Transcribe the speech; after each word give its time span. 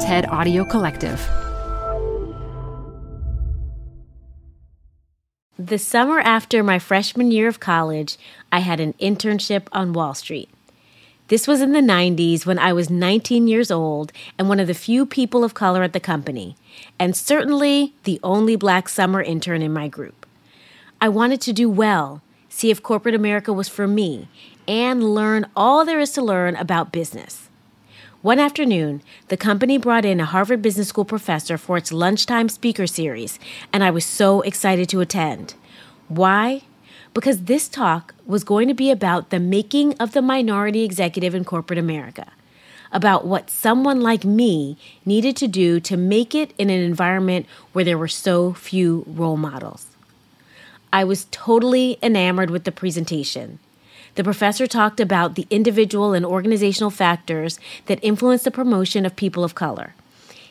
TED 0.00 0.26
Audio 0.28 0.64
Collective. 0.64 1.20
The 5.58 5.76
summer 5.76 6.20
after 6.20 6.62
my 6.62 6.78
freshman 6.78 7.32
year 7.32 7.48
of 7.48 7.58
college, 7.58 8.16
I 8.52 8.60
had 8.60 8.78
an 8.78 8.92
internship 9.00 9.66
on 9.72 9.92
Wall 9.92 10.14
Street. 10.14 10.48
This 11.26 11.48
was 11.48 11.60
in 11.60 11.72
the 11.72 11.80
90s 11.80 12.46
when 12.46 12.60
I 12.60 12.72
was 12.72 12.88
19 12.88 13.48
years 13.48 13.72
old 13.72 14.12
and 14.38 14.48
one 14.48 14.60
of 14.60 14.68
the 14.68 14.72
few 14.72 15.04
people 15.04 15.42
of 15.42 15.54
color 15.54 15.82
at 15.82 15.92
the 15.92 16.00
company, 16.00 16.54
and 16.96 17.16
certainly 17.16 17.92
the 18.04 18.20
only 18.22 18.54
black 18.54 18.88
summer 18.88 19.20
intern 19.20 19.62
in 19.62 19.72
my 19.72 19.88
group. 19.88 20.26
I 21.00 21.08
wanted 21.08 21.40
to 21.40 21.52
do 21.52 21.68
well, 21.68 22.22
see 22.48 22.70
if 22.70 22.84
corporate 22.84 23.16
America 23.16 23.52
was 23.52 23.68
for 23.68 23.88
me, 23.88 24.28
and 24.68 25.02
learn 25.02 25.46
all 25.56 25.84
there 25.84 25.98
is 25.98 26.12
to 26.12 26.22
learn 26.22 26.54
about 26.54 26.92
business. 26.92 27.47
One 28.22 28.38
afternoon, 28.38 29.02
the 29.28 29.36
company 29.36 29.78
brought 29.78 30.04
in 30.04 30.20
a 30.20 30.24
Harvard 30.24 30.60
Business 30.60 30.88
School 30.88 31.04
professor 31.04 31.56
for 31.56 31.76
its 31.76 31.92
lunchtime 31.92 32.48
speaker 32.48 32.86
series, 32.86 33.38
and 33.72 33.84
I 33.84 33.90
was 33.90 34.04
so 34.04 34.40
excited 34.42 34.88
to 34.88 35.00
attend. 35.00 35.54
Why? 36.08 36.62
because 37.14 37.44
this 37.44 37.68
talk 37.68 38.14
was 38.26 38.44
going 38.44 38.68
to 38.68 38.74
be 38.74 38.90
about 38.90 39.30
the 39.30 39.40
making 39.40 39.92
of 39.94 40.12
the 40.12 40.22
minority 40.22 40.84
executive 40.84 41.34
in 41.34 41.44
corporate 41.44 41.78
America, 41.78 42.30
about 42.92 43.26
what 43.26 43.50
someone 43.50 44.00
like 44.00 44.24
me 44.24 44.76
needed 45.04 45.36
to 45.36 45.48
do 45.48 45.80
to 45.80 45.96
make 45.96 46.34
it 46.34 46.52
in 46.58 46.70
an 46.70 46.80
environment 46.80 47.46
where 47.72 47.84
there 47.84 47.98
were 47.98 48.06
so 48.06 48.52
few 48.52 49.04
role 49.08 49.36
models. 49.36 49.86
I 50.92 51.04
was 51.04 51.26
totally 51.30 51.98
enamored 52.02 52.50
with 52.50 52.62
the 52.64 52.72
presentation. 52.72 53.58
The 54.18 54.24
professor 54.24 54.66
talked 54.66 54.98
about 54.98 55.36
the 55.36 55.46
individual 55.48 56.12
and 56.12 56.26
organizational 56.26 56.90
factors 56.90 57.60
that 57.86 58.02
influence 58.02 58.42
the 58.42 58.50
promotion 58.50 59.06
of 59.06 59.14
people 59.14 59.44
of 59.44 59.54
color. 59.54 59.94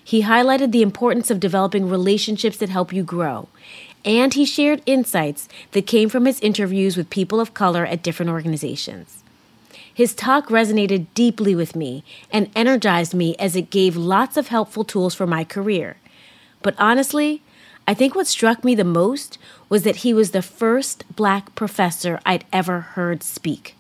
He 0.02 0.24
highlighted 0.24 0.72
the 0.72 0.82
importance 0.82 1.30
of 1.30 1.42
developing 1.42 1.90
relationships 1.90 2.56
that 2.60 2.70
help 2.70 2.94
you 2.94 3.04
grow 3.04 3.50
and 4.06 4.36
he 4.36 4.46
shared 4.46 4.82
insights 4.86 5.50
that 5.74 5.86
came 5.86 6.08
from 6.08 6.24
his 6.24 6.40
interviews 6.40 6.96
with 6.96 7.10
people 7.10 7.42
of 7.42 7.54
color 7.54 7.86
at 7.86 8.02
different 8.02 8.32
organizations. 8.32 9.22
His 9.94 10.16
talk 10.16 10.48
resonated 10.48 11.08
deeply 11.14 11.54
with 11.54 11.76
me 11.76 12.06
and 12.32 12.50
energized 12.56 13.14
me 13.14 13.36
as 13.38 13.58
it 13.58 13.70
gave 13.70 13.98
lots 13.98 14.38
of 14.38 14.48
helpful 14.48 14.86
tools 14.86 15.14
for 15.14 15.28
my 15.28 15.44
career. 15.44 15.98
But 16.62 16.76
honestly, 16.80 17.42
I 17.88 17.94
think 17.94 18.14
what 18.14 18.28
struck 18.28 18.66
me 18.66 18.76
the 18.76 18.84
most 18.84 19.38
was 19.70 19.84
that 19.84 19.98
he 19.98 20.14
was 20.14 20.32
the 20.32 20.42
first 20.42 21.06
black 21.16 21.56
professor 21.56 22.20
I'd 22.26 22.44
ever 22.52 22.82
heard 22.82 23.24
speak. 23.24 23.76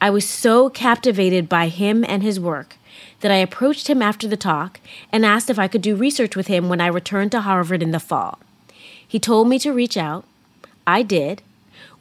I 0.00 0.10
was 0.10 0.28
so 0.28 0.68
captivated 0.68 1.48
by 1.48 1.68
him 1.68 2.04
and 2.04 2.24
his 2.24 2.40
work 2.40 2.74
that 3.20 3.30
I 3.30 3.36
approached 3.36 3.88
him 3.88 4.02
after 4.02 4.26
the 4.26 4.36
talk 4.36 4.80
and 5.12 5.24
asked 5.24 5.48
if 5.48 5.60
I 5.60 5.68
could 5.68 5.80
do 5.80 5.94
research 5.94 6.34
with 6.34 6.48
him 6.48 6.68
when 6.68 6.80
I 6.80 6.88
returned 6.88 7.30
to 7.32 7.42
Harvard 7.42 7.84
in 7.84 7.92
the 7.92 8.00
fall. 8.00 8.40
He 9.06 9.20
told 9.20 9.48
me 9.48 9.60
to 9.60 9.72
reach 9.72 9.96
out. 9.96 10.24
I 10.84 11.02
did, 11.02 11.40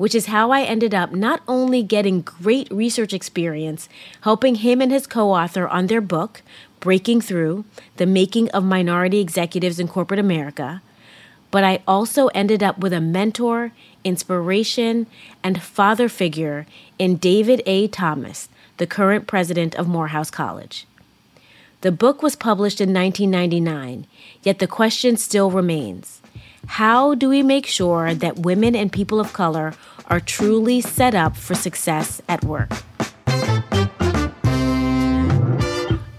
which 0.02 0.16
is 0.16 0.26
how 0.26 0.50
I 0.50 0.64
ended 0.64 0.96
up 0.96 1.12
not 1.12 1.44
only 1.48 1.84
getting 1.84 2.22
great 2.22 2.68
research 2.72 3.14
experience, 3.14 3.88
helping 4.22 4.56
him 4.56 4.82
and 4.82 4.92
his 4.92 5.06
co 5.06 5.30
author 5.30 5.68
on 5.68 5.86
their 5.86 6.02
book, 6.02 6.42
Breaking 6.80 7.22
Through 7.22 7.66
The 7.98 8.08
Making 8.08 8.50
of 8.50 8.64
Minority 8.64 9.20
Executives 9.20 9.80
in 9.80 9.88
Corporate 9.88 10.20
America, 10.20 10.82
but 11.52 11.64
I 11.64 11.84
also 11.88 12.30
ended 12.30 12.64
up 12.64 12.80
with 12.80 12.94
a 12.94 13.00
mentor, 13.00 13.74
inspiration, 14.04 15.06
and 15.44 15.62
father 15.62 16.10
figure 16.10 16.66
in 16.98 17.18
David 17.18 17.62
A. 17.68 17.88
Thomas, 17.88 18.50
the 18.78 18.88
current 18.88 19.28
president 19.28 19.76
of 19.76 19.88
Morehouse 19.88 20.32
College. 20.32 20.88
The 21.82 21.92
book 21.92 22.24
was 22.24 22.36
published 22.36 22.82
in 22.82 22.92
1999, 22.92 24.08
yet 24.42 24.58
the 24.58 24.66
question 24.66 25.16
still 25.16 25.52
remains 25.52 26.21
how 26.68 27.16
do 27.16 27.30
we 27.30 27.44
make 27.44 27.66
sure 27.66 28.14
that 28.14 28.40
women 28.40 28.76
and 28.76 28.92
people 28.92 29.20
of 29.20 29.34
color 29.34 29.74
are 30.08 30.20
truly 30.20 30.82
set 30.82 31.16
up 31.16 31.36
for 31.36 31.56
success 31.56 32.22
at 32.28 32.44
work? 32.44 32.72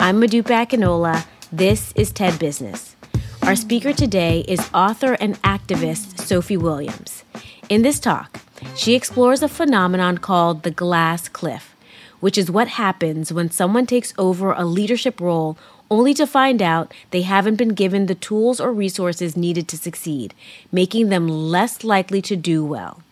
I'm 0.01 0.21
Modupe 0.21 0.51
Akinola. 0.51 1.25
This 1.53 1.93
is 1.95 2.11
TED 2.11 2.39
Business. 2.39 2.97
Our 3.43 3.55
speaker 3.55 3.93
today 3.93 4.41
is 4.49 4.69
author 4.75 5.15
and 5.15 5.41
activist 5.43 6.19
Sophie 6.21 6.57
Williams. 6.57 7.25
In 7.69 7.83
this 7.83 8.01
talk, 8.01 8.41
she 8.77 8.95
explores 8.95 9.43
a 9.43 9.49
phenomenon 9.49 10.19
called 10.19 10.63
the 10.63 10.71
glass 10.71 11.29
cliff, 11.29 11.77
which 12.21 12.37
is 12.37 12.51
what 12.51 12.69
happens 12.69 13.33
when 13.33 13.51
someone 13.51 13.87
takes 13.87 14.13
over 14.19 14.53
a 14.53 14.65
leadership 14.65 15.21
role 15.21 15.57
only 15.93 16.15
to 16.15 16.27
find 16.27 16.63
out 16.63 16.91
they 17.11 17.21
haven't 17.21 17.57
been 17.57 17.75
given 17.75 18.07
the 18.07 18.15
tools 18.15 18.59
or 18.59 18.73
resources 18.73 19.37
needed 19.37 19.69
to 19.69 19.77
succeed, 19.77 20.33
making 20.73 21.11
them 21.11 21.29
less 21.29 21.85
likely 21.85 22.23
to 22.23 22.35
do 22.35 22.65
well. 22.65 23.03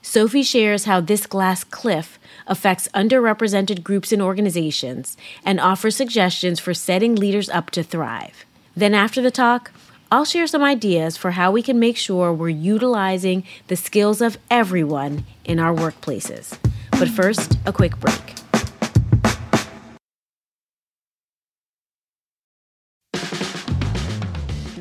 Sophie 0.00 0.44
shares 0.44 0.84
how 0.84 1.00
this 1.00 1.26
glass 1.26 1.64
cliff 1.64 2.20
affects 2.46 2.86
underrepresented 2.94 3.82
groups 3.82 4.12
and 4.12 4.22
organizations 4.22 5.16
and 5.44 5.58
offers 5.58 5.96
suggestions 5.96 6.60
for 6.60 6.72
setting 6.72 7.16
leaders 7.16 7.48
up 7.48 7.70
to 7.70 7.82
thrive. 7.82 8.44
Then, 8.76 8.94
after 8.94 9.20
the 9.20 9.32
talk, 9.32 9.72
I'll 10.12 10.24
share 10.24 10.46
some 10.46 10.62
ideas 10.62 11.16
for 11.16 11.32
how 11.32 11.50
we 11.50 11.62
can 11.62 11.80
make 11.80 11.96
sure 11.96 12.32
we're 12.32 12.48
utilizing 12.50 13.42
the 13.66 13.76
skills 13.76 14.20
of 14.20 14.38
everyone 14.52 15.24
in 15.44 15.58
our 15.58 15.74
workplaces. 15.74 16.58
But 16.92 17.08
first, 17.08 17.58
a 17.66 17.72
quick 17.72 17.98
break. 17.98 18.43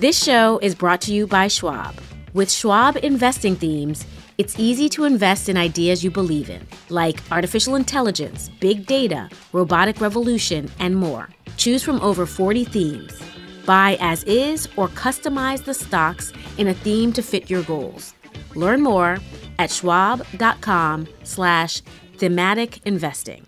This 0.04 0.22
show 0.22 0.60
is 0.62 0.76
brought 0.76 1.00
to 1.04 1.14
you 1.14 1.26
by 1.28 1.48
Schwab. 1.48 1.96
With 2.34 2.52
Schwab 2.52 2.98
investing 2.98 3.56
themes, 3.56 4.06
it's 4.38 4.60
easy 4.60 4.90
to 4.90 5.06
invest 5.06 5.48
in 5.48 5.56
ideas 5.56 6.04
you 6.04 6.12
believe 6.12 6.50
in, 6.50 6.68
like 6.90 7.22
artificial 7.32 7.76
intelligence, 7.76 8.50
big 8.60 8.86
data, 8.86 9.30
robotic 9.54 10.02
revolution, 10.02 10.70
and 10.80 10.98
more. 10.98 11.30
Choose 11.56 11.84
from 11.84 12.02
over 12.02 12.26
40 12.26 12.66
themes. 12.66 13.18
Buy 13.66 13.96
as 14.02 14.26
is 14.26 14.68
or 14.76 14.90
customize 14.90 15.64
the 15.64 15.74
stocks 15.74 16.34
in 16.58 16.68
a 16.68 16.74
theme 16.74 17.14
to 17.14 17.22
fit 17.22 17.50
your 17.50 17.64
goals. 17.64 18.14
Learn 18.56 18.82
more 18.82 19.20
at 19.58 19.72
schwab.com 19.72 21.08
slash 21.24 21.82
thematic 22.18 22.86
investing. 22.86 23.48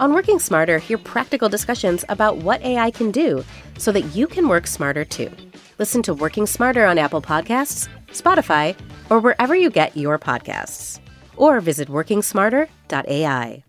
On 0.00 0.14
Working 0.14 0.38
Smarter, 0.38 0.78
hear 0.78 0.96
practical 0.96 1.50
discussions 1.50 2.06
about 2.08 2.38
what 2.38 2.62
AI 2.62 2.90
can 2.90 3.10
do 3.10 3.44
so 3.76 3.92
that 3.92 4.16
you 4.16 4.26
can 4.26 4.48
work 4.48 4.66
smarter 4.66 5.04
too. 5.04 5.30
Listen 5.78 6.02
to 6.04 6.14
Working 6.14 6.46
Smarter 6.46 6.86
on 6.86 6.96
Apple 6.96 7.20
Podcasts, 7.20 7.86
Spotify, 8.08 8.74
or 9.10 9.20
wherever 9.20 9.54
you 9.54 9.68
get 9.68 9.94
your 9.94 10.18
podcasts. 10.18 11.00
Or 11.36 11.60
visit 11.60 11.88
workingsmarter.ai. 11.88 13.62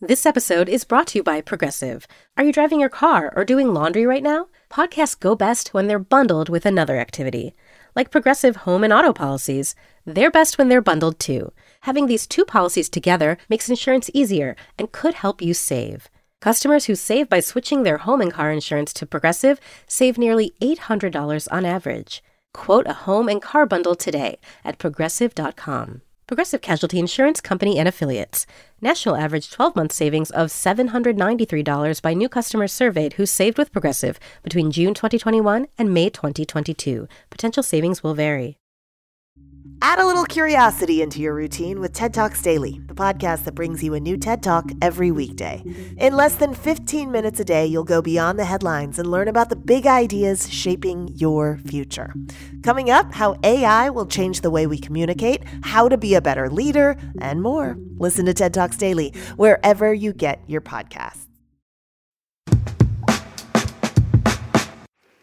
This 0.00 0.26
episode 0.26 0.68
is 0.68 0.82
brought 0.82 1.06
to 1.08 1.20
you 1.20 1.22
by 1.22 1.40
Progressive. 1.40 2.08
Are 2.36 2.42
you 2.42 2.52
driving 2.52 2.80
your 2.80 2.88
car 2.88 3.32
or 3.36 3.44
doing 3.44 3.72
laundry 3.72 4.04
right 4.04 4.24
now? 4.24 4.48
Podcasts 4.68 5.16
go 5.20 5.36
best 5.36 5.72
when 5.72 5.86
they're 5.86 6.00
bundled 6.00 6.48
with 6.48 6.66
another 6.66 6.98
activity. 6.98 7.54
Like 7.94 8.10
Progressive 8.10 8.56
home 8.56 8.82
and 8.82 8.92
auto 8.92 9.12
policies, 9.12 9.76
they're 10.04 10.32
best 10.32 10.58
when 10.58 10.68
they're 10.68 10.80
bundled 10.80 11.20
too. 11.20 11.52
Having 11.82 12.06
these 12.06 12.26
two 12.26 12.44
policies 12.44 12.88
together 12.88 13.36
makes 13.48 13.68
insurance 13.68 14.10
easier 14.14 14.54
and 14.78 14.92
could 14.92 15.14
help 15.14 15.42
you 15.42 15.52
save. 15.52 16.08
Customers 16.40 16.86
who 16.86 16.94
save 16.94 17.28
by 17.28 17.40
switching 17.40 17.82
their 17.82 17.98
home 17.98 18.20
and 18.20 18.32
car 18.32 18.52
insurance 18.52 18.92
to 18.92 19.06
Progressive 19.06 19.60
save 19.86 20.16
nearly 20.16 20.52
$800 20.60 21.48
on 21.50 21.64
average. 21.64 22.22
Quote 22.54 22.86
a 22.86 22.92
home 22.92 23.28
and 23.28 23.42
car 23.42 23.66
bundle 23.66 23.96
today 23.96 24.38
at 24.64 24.78
progressive.com. 24.78 26.02
Progressive 26.28 26.62
Casualty 26.62 27.00
Insurance 27.00 27.40
Company 27.40 27.78
and 27.78 27.88
Affiliates. 27.88 28.46
National 28.80 29.16
average 29.16 29.50
12 29.50 29.74
month 29.74 29.92
savings 29.92 30.30
of 30.30 30.48
$793 30.48 32.00
by 32.00 32.14
new 32.14 32.28
customers 32.28 32.72
surveyed 32.72 33.14
who 33.14 33.26
saved 33.26 33.58
with 33.58 33.72
Progressive 33.72 34.20
between 34.44 34.70
June 34.70 34.94
2021 34.94 35.66
and 35.76 35.92
May 35.92 36.10
2022. 36.10 37.08
Potential 37.28 37.62
savings 37.62 38.04
will 38.04 38.14
vary. 38.14 38.56
Add 39.84 39.98
a 39.98 40.06
little 40.06 40.24
curiosity 40.24 41.02
into 41.02 41.20
your 41.20 41.34
routine 41.34 41.80
with 41.80 41.92
TED 41.92 42.14
Talks 42.14 42.40
Daily, 42.40 42.80
the 42.86 42.94
podcast 42.94 43.42
that 43.42 43.56
brings 43.56 43.82
you 43.82 43.94
a 43.94 44.00
new 44.00 44.16
TED 44.16 44.40
Talk 44.40 44.70
every 44.80 45.10
weekday. 45.10 45.60
In 45.96 46.14
less 46.14 46.36
than 46.36 46.54
15 46.54 47.10
minutes 47.10 47.40
a 47.40 47.44
day, 47.44 47.66
you'll 47.66 47.82
go 47.82 48.00
beyond 48.00 48.38
the 48.38 48.44
headlines 48.44 49.00
and 49.00 49.10
learn 49.10 49.26
about 49.26 49.48
the 49.48 49.56
big 49.56 49.84
ideas 49.88 50.48
shaping 50.48 51.08
your 51.16 51.58
future. 51.66 52.14
Coming 52.62 52.90
up, 52.90 53.12
how 53.12 53.34
AI 53.42 53.90
will 53.90 54.06
change 54.06 54.42
the 54.42 54.52
way 54.52 54.68
we 54.68 54.78
communicate, 54.78 55.42
how 55.64 55.88
to 55.88 55.98
be 55.98 56.14
a 56.14 56.20
better 56.20 56.48
leader, 56.48 56.96
and 57.20 57.42
more. 57.42 57.76
Listen 57.96 58.24
to 58.26 58.34
TED 58.34 58.54
Talks 58.54 58.76
Daily 58.76 59.12
wherever 59.34 59.92
you 59.92 60.12
get 60.12 60.40
your 60.46 60.60
podcasts. 60.60 61.26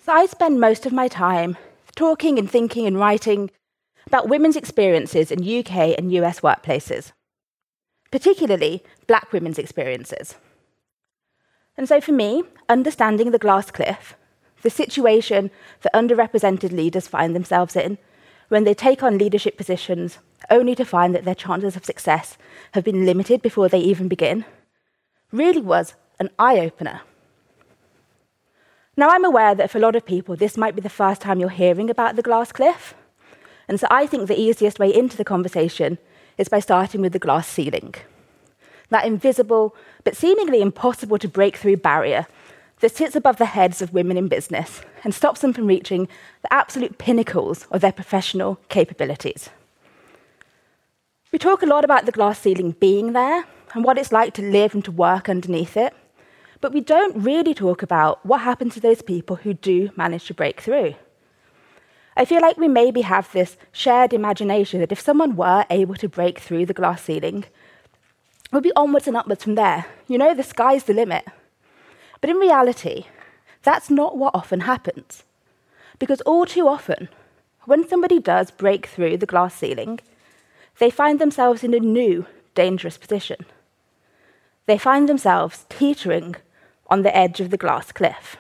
So 0.04 0.12
I 0.12 0.26
spend 0.26 0.60
most 0.60 0.86
of 0.86 0.92
my 0.92 1.08
time 1.08 1.56
talking 1.96 2.38
and 2.38 2.52
thinking 2.52 2.86
and 2.86 3.00
writing 3.00 3.52
about 4.10 4.28
women's 4.28 4.56
experiences 4.56 5.30
in 5.30 5.60
UK 5.60 5.96
and 5.96 6.12
US 6.14 6.40
workplaces, 6.40 7.12
particularly 8.10 8.84
black 9.06 9.32
women's 9.32 9.60
experiences. 9.60 10.34
And 11.78 11.88
so 11.88 12.02
for 12.02 12.12
me, 12.12 12.42
understanding 12.68 13.30
the 13.30 13.38
glass 13.38 13.70
cliff, 13.70 14.16
the 14.64 14.72
situation 14.72 15.52
that 15.82 15.94
underrepresented 15.94 16.72
leaders 16.72 17.08
find 17.08 17.36
themselves 17.36 17.76
in 17.76 18.00
when 18.48 18.64
they 18.64 18.74
take 18.74 19.04
on 19.04 19.20
leadership 19.20 19.58
positions 19.58 20.18
only 20.50 20.74
to 20.74 20.84
find 20.84 21.14
that 21.14 21.24
their 21.24 21.36
chances 21.36 21.76
of 21.76 21.86
success 21.86 22.36
have 22.72 22.84
been 22.84 23.06
limited 23.06 23.44
before 23.44 23.70
they 23.70 23.80
even 23.80 24.08
begin, 24.08 24.44
really 25.32 25.62
was 25.62 25.94
an 26.20 26.32
eye 26.40 26.58
opener. 26.58 27.02
Now, 28.98 29.10
I'm 29.12 29.24
aware 29.24 29.54
that 29.54 29.70
for 29.70 29.78
a 29.78 29.82
lot 29.82 29.96
of 29.96 30.04
people, 30.04 30.36
this 30.36 30.58
might 30.58 30.76
be 30.76 30.82
the 30.82 30.90
first 30.90 31.22
time 31.22 31.40
you're 31.40 31.50
hearing 31.50 31.92
about 31.92 32.16
the 32.16 32.24
glass 32.24 32.52
cliff. 32.52 32.96
And 33.70 33.80
so 33.80 33.88
I 33.92 34.08
think 34.08 34.28
the 34.28 34.40
easiest 34.40 34.80
way 34.80 34.94
into 34.94 35.16
the 35.16 35.24
conversation 35.24 36.00
is 36.40 36.50
by 36.50 36.60
starting 36.60 37.02
with 37.02 37.14
the 37.14 37.20
glass 37.20 37.48
ceiling. 37.48 37.94
That 38.90 39.06
invisible, 39.06 39.76
but 40.04 40.18
seemingly 40.18 40.62
impossible 40.62 41.20
to 41.20 41.28
break 41.28 41.56
through 41.56 41.78
barrier 41.78 42.26
that 42.80 42.96
sits 42.96 43.16
above 43.16 43.38
the 43.38 43.46
heads 43.46 43.82
of 43.82 43.94
women 43.94 44.18
in 44.18 44.28
business 44.28 44.82
and 45.04 45.14
stops 45.14 45.42
them 45.42 45.54
from 45.54 45.68
reaching 45.68 46.08
the 46.42 46.52
absolute 46.52 46.98
pinnacles 46.98 47.68
of 47.72 47.82
their 47.82 47.92
professional 47.92 48.60
capabilities. 48.70 49.50
We 51.32 51.38
talk 51.38 51.62
a 51.62 51.68
lot 51.68 51.86
about 51.86 52.08
the 52.08 52.12
glass 52.12 52.40
ceiling 52.40 52.72
being 52.72 53.14
there 53.14 53.46
and 53.76 53.84
what 53.84 54.00
it's 54.00 54.12
like 54.12 54.34
to 54.34 54.42
live 54.42 54.74
and 54.74 54.84
to 54.86 54.92
work 54.92 55.30
underneath 55.30 55.78
it, 55.78 55.94
but 56.60 56.74
we 56.74 56.82
don't 56.82 57.16
really 57.16 57.54
talk 57.54 57.84
about 57.84 58.26
what 58.26 58.42
happens 58.42 58.74
to 58.74 58.80
those 58.80 59.04
people 59.04 59.36
who 59.36 59.54
do 59.54 59.92
manage 59.96 60.26
to 60.26 60.34
break 60.34 60.60
through. 60.60 60.96
I 62.20 62.26
feel 62.26 62.42
like 62.42 62.58
we 62.58 62.68
maybe 62.68 63.00
have 63.00 63.32
this 63.32 63.56
shared 63.72 64.12
imagination 64.12 64.82
that 64.82 64.92
if 64.92 65.00
someone 65.00 65.38
were 65.38 65.66
able 65.70 65.96
to 65.96 66.10
break 66.10 66.40
through 66.40 66.66
the 66.66 66.74
glass 66.74 67.02
ceiling, 67.02 67.46
would 68.52 68.62
be 68.62 68.74
onwards 68.76 69.08
and 69.08 69.16
upwards 69.16 69.46
from 69.46 69.56
there. 69.56 69.86
You 70.06 70.18
know, 70.18 70.34
the 70.34 70.44
sky's 70.44 70.84
the 70.84 70.94
limit. 70.94 71.24
But 72.20 72.30
in 72.30 72.36
reality, 72.36 73.06
that's 73.64 73.90
not 73.90 74.18
what 74.18 74.36
often 74.36 74.62
happens. 74.62 75.24
Because 75.98 76.20
all 76.22 76.46
too 76.46 76.68
often, 76.68 77.08
when 77.64 77.88
somebody 77.88 78.20
does 78.20 78.52
break 78.52 78.88
through 78.88 79.16
the 79.16 79.26
glass 79.26 79.56
ceiling, 79.56 80.02
they 80.80 80.90
find 80.90 81.20
themselves 81.20 81.64
in 81.64 81.74
a 81.74 81.80
new, 81.80 82.26
dangerous 82.54 82.98
position. 82.98 83.46
They 84.66 84.78
find 84.78 85.08
themselves 85.08 85.66
teetering 85.70 86.36
on 86.88 87.04
the 87.04 87.16
edge 87.16 87.40
of 87.40 87.50
the 87.50 87.58
glass 87.58 87.94
cliff. 87.94 88.36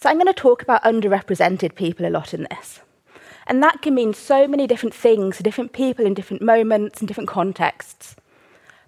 So 0.00 0.08
I'm 0.08 0.16
going 0.16 0.26
to 0.26 0.32
talk 0.32 0.62
about 0.62 0.82
underrepresented 0.82 1.74
people 1.74 2.06
a 2.06 2.08
lot 2.08 2.32
in 2.32 2.46
this. 2.50 2.80
And 3.46 3.62
that 3.62 3.82
can 3.82 3.94
mean 3.94 4.14
so 4.14 4.48
many 4.48 4.66
different 4.66 4.94
things 4.94 5.36
to 5.36 5.42
different 5.42 5.72
people 5.72 6.06
in 6.06 6.14
different 6.14 6.42
moments 6.42 7.00
and 7.00 7.08
different 7.08 7.28
contexts. 7.28 8.16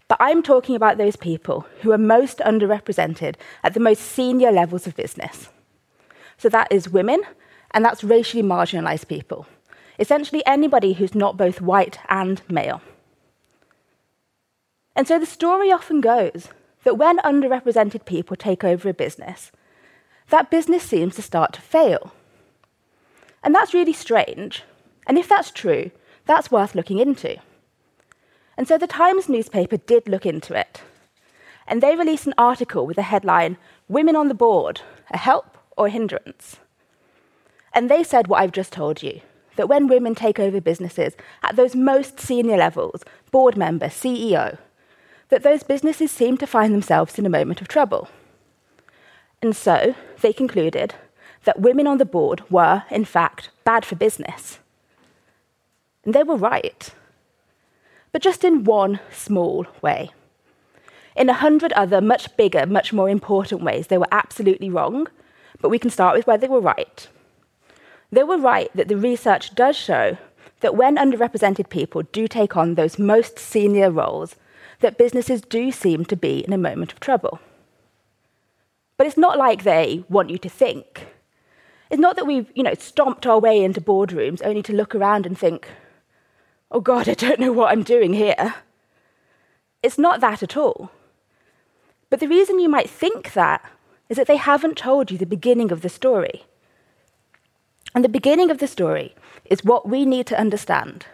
But 0.08 0.16
I'm 0.20 0.42
talking 0.42 0.74
about 0.74 0.96
those 0.96 1.16
people 1.16 1.66
who 1.82 1.92
are 1.92 1.98
most 1.98 2.38
underrepresented 2.38 3.34
at 3.62 3.74
the 3.74 3.80
most 3.80 4.00
senior 4.00 4.50
levels 4.50 4.86
of 4.86 4.96
business. 4.96 5.50
So 6.38 6.48
that 6.48 6.72
is 6.72 6.88
women, 6.88 7.22
and 7.72 7.84
that's 7.84 8.02
racially 8.02 8.42
marginalized 8.42 9.08
people. 9.08 9.46
Essentially, 9.98 10.42
anybody 10.46 10.94
who's 10.94 11.14
not 11.14 11.36
both 11.36 11.60
white 11.60 11.98
and 12.08 12.40
male. 12.48 12.80
And 14.96 15.06
so 15.06 15.18
the 15.18 15.26
story 15.26 15.70
often 15.70 16.00
goes 16.00 16.48
that 16.84 16.96
when 16.96 17.18
underrepresented 17.18 18.06
people 18.06 18.36
take 18.36 18.64
over 18.64 18.88
a 18.88 18.94
business, 18.94 19.52
that 20.32 20.50
business 20.50 20.82
seems 20.82 21.14
to 21.14 21.22
start 21.22 21.52
to 21.52 21.60
fail. 21.60 22.14
And 23.44 23.54
that's 23.54 23.74
really 23.74 23.92
strange. 23.92 24.62
And 25.06 25.18
if 25.18 25.28
that's 25.28 25.50
true, 25.50 25.90
that's 26.24 26.50
worth 26.50 26.74
looking 26.74 26.98
into. 26.98 27.36
And 28.56 28.66
so 28.66 28.78
the 28.78 28.86
Times 28.86 29.28
newspaper 29.28 29.76
did 29.76 30.08
look 30.08 30.24
into 30.24 30.58
it. 30.58 30.80
And 31.66 31.82
they 31.82 31.96
released 31.96 32.26
an 32.26 32.34
article 32.38 32.86
with 32.86 32.96
the 32.96 33.02
headline 33.02 33.58
Women 33.88 34.16
on 34.16 34.28
the 34.28 34.34
Board, 34.34 34.80
a 35.10 35.18
help 35.18 35.58
or 35.76 35.88
a 35.88 35.90
hindrance? 35.90 36.56
And 37.74 37.90
they 37.90 38.02
said 38.02 38.26
what 38.26 38.40
I've 38.40 38.52
just 38.52 38.72
told 38.72 39.02
you 39.02 39.20
that 39.56 39.68
when 39.68 39.86
women 39.86 40.14
take 40.14 40.40
over 40.40 40.62
businesses 40.62 41.14
at 41.42 41.56
those 41.56 41.76
most 41.76 42.18
senior 42.18 42.56
levels, 42.56 43.04
board 43.30 43.58
member, 43.58 43.88
CEO, 43.88 44.56
that 45.28 45.42
those 45.42 45.62
businesses 45.62 46.10
seem 46.10 46.38
to 46.38 46.46
find 46.46 46.72
themselves 46.72 47.18
in 47.18 47.26
a 47.26 47.30
moment 47.30 47.60
of 47.60 47.68
trouble. 47.68 48.08
And 49.42 49.56
so 49.56 49.94
they 50.22 50.32
concluded 50.32 50.94
that 51.44 51.60
women 51.60 51.86
on 51.86 51.98
the 51.98 52.04
board 52.04 52.42
were, 52.50 52.84
in 52.90 53.04
fact, 53.04 53.50
bad 53.64 53.84
for 53.84 53.96
business. 53.96 54.58
And 56.04 56.14
they 56.14 56.22
were 56.22 56.36
right. 56.36 56.90
But 58.12 58.22
just 58.22 58.44
in 58.44 58.64
one 58.64 59.00
small 59.10 59.66
way. 59.80 60.10
In 61.14 61.28
a 61.28 61.34
hundred 61.34 61.72
other, 61.74 62.00
much 62.00 62.34
bigger, 62.36 62.66
much 62.66 62.92
more 62.92 63.08
important 63.08 63.62
ways, 63.62 63.88
they 63.88 63.98
were 63.98 64.08
absolutely 64.12 64.70
wrong, 64.70 65.08
but 65.60 65.68
we 65.68 65.78
can 65.78 65.90
start 65.90 66.16
with 66.16 66.26
where 66.26 66.38
they 66.38 66.48
were 66.48 66.60
right. 66.60 67.08
They 68.10 68.22
were 68.22 68.38
right 68.38 68.70
that 68.74 68.88
the 68.88 68.96
research 68.96 69.54
does 69.54 69.76
show 69.76 70.16
that 70.60 70.76
when 70.76 70.96
underrepresented 70.96 71.68
people 71.68 72.02
do 72.02 72.28
take 72.28 72.56
on 72.56 72.74
those 72.74 72.98
most 72.98 73.38
senior 73.38 73.90
roles, 73.90 74.36
that 74.80 74.98
businesses 74.98 75.40
do 75.40 75.70
seem 75.70 76.04
to 76.06 76.16
be 76.16 76.40
in 76.40 76.52
a 76.52 76.58
moment 76.58 76.92
of 76.92 77.00
trouble. 77.00 77.40
But 78.96 79.06
it's 79.06 79.16
not 79.16 79.38
like 79.38 79.62
they 79.62 80.04
want 80.08 80.30
you 80.30 80.38
to 80.38 80.48
think. 80.48 81.06
It's 81.90 82.00
not 82.00 82.16
that 82.16 82.26
we've, 82.26 82.50
you 82.54 82.62
know, 82.62 82.74
stomped 82.74 83.26
our 83.26 83.38
way 83.38 83.62
into 83.62 83.80
boardrooms 83.80 84.40
only 84.44 84.62
to 84.62 84.72
look 84.72 84.94
around 84.94 85.26
and 85.26 85.36
think, 85.36 85.68
oh 86.70 86.80
God, 86.80 87.08
I 87.08 87.14
don't 87.14 87.40
know 87.40 87.52
what 87.52 87.70
I'm 87.70 87.82
doing 87.82 88.14
here. 88.14 88.54
It's 89.82 89.98
not 89.98 90.20
that 90.20 90.42
at 90.42 90.56
all. 90.56 90.90
But 92.08 92.20
the 92.20 92.28
reason 92.28 92.58
you 92.58 92.68
might 92.68 92.88
think 92.88 93.32
that 93.32 93.64
is 94.08 94.16
that 94.16 94.26
they 94.26 94.36
haven't 94.36 94.76
told 94.76 95.10
you 95.10 95.18
the 95.18 95.26
beginning 95.26 95.72
of 95.72 95.80
the 95.82 95.88
story. 95.88 96.44
And 97.94 98.04
the 98.04 98.08
beginning 98.08 98.50
of 98.50 98.58
the 98.58 98.66
story 98.66 99.14
is 99.44 99.64
what 99.64 99.88
we 99.88 100.04
need 100.06 100.26
to 100.26 100.38
understand 100.38 101.06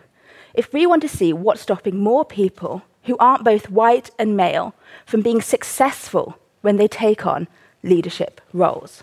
if 0.54 0.72
we 0.72 0.86
want 0.86 1.02
to 1.02 1.08
see 1.08 1.32
what's 1.32 1.60
stopping 1.60 1.98
more 1.98 2.24
people 2.24 2.82
who 3.04 3.16
aren't 3.18 3.44
both 3.44 3.70
white 3.70 4.10
and 4.18 4.36
male 4.36 4.74
from 5.06 5.22
being 5.22 5.40
successful 5.40 6.36
when 6.62 6.76
they 6.76 6.88
take 6.88 7.24
on 7.24 7.46
leadership 7.82 8.40
roles. 8.52 9.02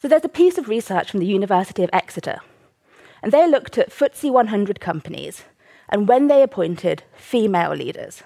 So 0.00 0.08
there's 0.08 0.24
a 0.24 0.28
piece 0.28 0.58
of 0.58 0.68
research 0.68 1.10
from 1.10 1.20
the 1.20 1.26
University 1.26 1.82
of 1.82 1.90
Exeter, 1.92 2.40
and 3.22 3.32
they 3.32 3.48
looked 3.48 3.78
at 3.78 3.90
FTSE 3.90 4.30
100 4.32 4.80
companies 4.80 5.42
and 5.88 6.06
when 6.06 6.28
they 6.28 6.42
appointed 6.42 7.02
female 7.16 7.74
leaders. 7.74 8.22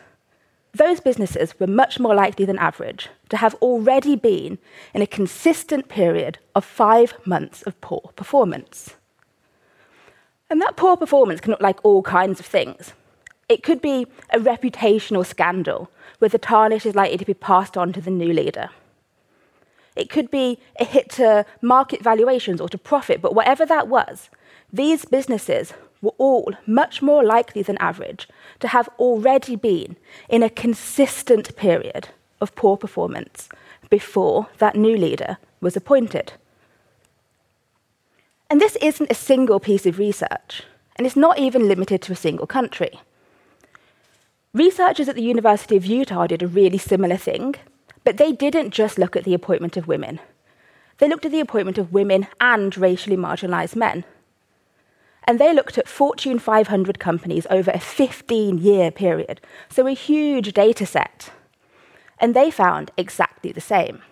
Those 0.75 1.01
businesses 1.01 1.59
were 1.61 1.67
much 1.67 2.01
more 2.01 2.15
likely 2.15 2.45
than 2.45 2.59
average 2.59 3.09
to 3.29 3.37
have 3.37 3.55
already 3.57 4.17
been 4.17 4.59
in 4.95 5.03
a 5.03 5.07
consistent 5.07 5.89
period 5.89 6.39
of 6.55 6.65
five 6.65 7.15
months 7.27 7.63
of 7.63 7.81
poor 7.81 8.11
performance. 8.17 8.95
And 10.49 10.61
that 10.61 10.77
poor 10.77 10.97
performance 10.97 11.41
can 11.41 11.51
look 11.51 11.61
like 11.61 11.85
all 11.85 12.03
kinds 12.03 12.41
of 12.41 12.47
things. 12.47 12.95
It 13.53 13.63
could 13.63 13.83
be 13.83 14.07
a 14.31 14.39
reputational 14.39 15.27
scandal 15.27 15.91
where 16.21 16.31
the 16.31 16.39
tarnish 16.39 16.87
is 16.87 16.95
likely 16.95 17.19
to 17.19 17.27
be 17.27 17.35
passed 17.35 17.77
on 17.77 17.93
to 17.93 18.01
the 18.01 18.11
new 18.11 18.33
leader. 18.33 18.71
It 19.95 20.09
could 20.09 20.31
be 20.31 20.59
a 20.81 20.87
hit 20.87 21.11
to 21.11 21.45
market 21.61 22.01
valuations 22.03 22.63
or 22.63 22.71
to 22.71 22.79
profit, 22.79 23.21
but 23.21 23.35
whatever 23.35 23.67
that 23.67 23.89
was, 23.89 24.31
these 24.73 25.05
businesses 25.05 25.75
were 26.01 26.15
all 26.17 26.55
much 26.67 27.03
more 27.03 27.23
likely 27.23 27.61
than 27.61 27.77
average 27.77 28.27
to 28.61 28.69
have 28.69 28.89
already 28.99 29.55
been 29.55 29.97
in 30.31 30.43
a 30.43 30.49
consistent 30.49 31.55
period 31.55 32.09
of 32.41 32.55
poor 32.55 32.79
performance 32.79 33.51
before 33.91 34.49
that 34.57 34.77
new 34.77 34.97
leader 34.97 35.37
was 35.61 35.77
appointed. 35.77 36.33
And 38.49 38.63
this 38.63 38.77
isn't 38.77 39.13
a 39.13 39.15
single 39.31 39.61
piece 39.61 39.85
of 39.85 39.99
research, 39.99 40.63
and 40.97 41.07
it's 41.07 41.17
not 41.17 41.39
even 41.39 41.69
limited 41.69 42.01
to 42.03 42.13
a 42.13 42.17
single 42.17 42.47
country. 42.47 42.99
Researchers 44.55 45.09
at 45.09 45.15
the 45.15 45.23
University 45.23 45.79
of 45.79 45.87
Utah 45.87 46.27
did 46.27 46.43
a 46.43 46.47
really 46.47 46.77
similar 46.77 47.17
thing, 47.17 47.55
but 48.05 48.19
they 48.19 48.33
didn't 48.33 48.71
just 48.71 48.99
look 48.99 49.17
at 49.17 49.25
the 49.25 49.33
appointment 49.33 49.79
of 49.79 49.89
women. 49.89 50.21
they 50.99 51.09
looked 51.09 51.25
at 51.25 51.33
the 51.33 51.41
appointment 51.41 51.79
of 51.79 51.95
women 51.95 52.27
and 52.39 52.77
racially 52.77 53.17
marginalised 53.17 53.75
men. 53.75 54.05
And 55.25 55.39
they 55.39 55.55
looked 55.55 55.79
at 55.79 55.89
Fortune 55.89 56.39
500 56.39 56.99
companies 56.99 57.47
over 57.49 57.71
a 57.71 57.81
15 57.81 58.59
year 58.59 58.91
period, 58.91 59.41
so 59.71 59.87
a 59.87 59.93
huge 59.93 60.53
data 60.53 60.85
set. 60.85 61.31
And 62.19 62.35
they 62.35 62.51
found 62.51 62.91
exactly 62.99 63.53
the 63.53 63.61
same. 63.63 64.03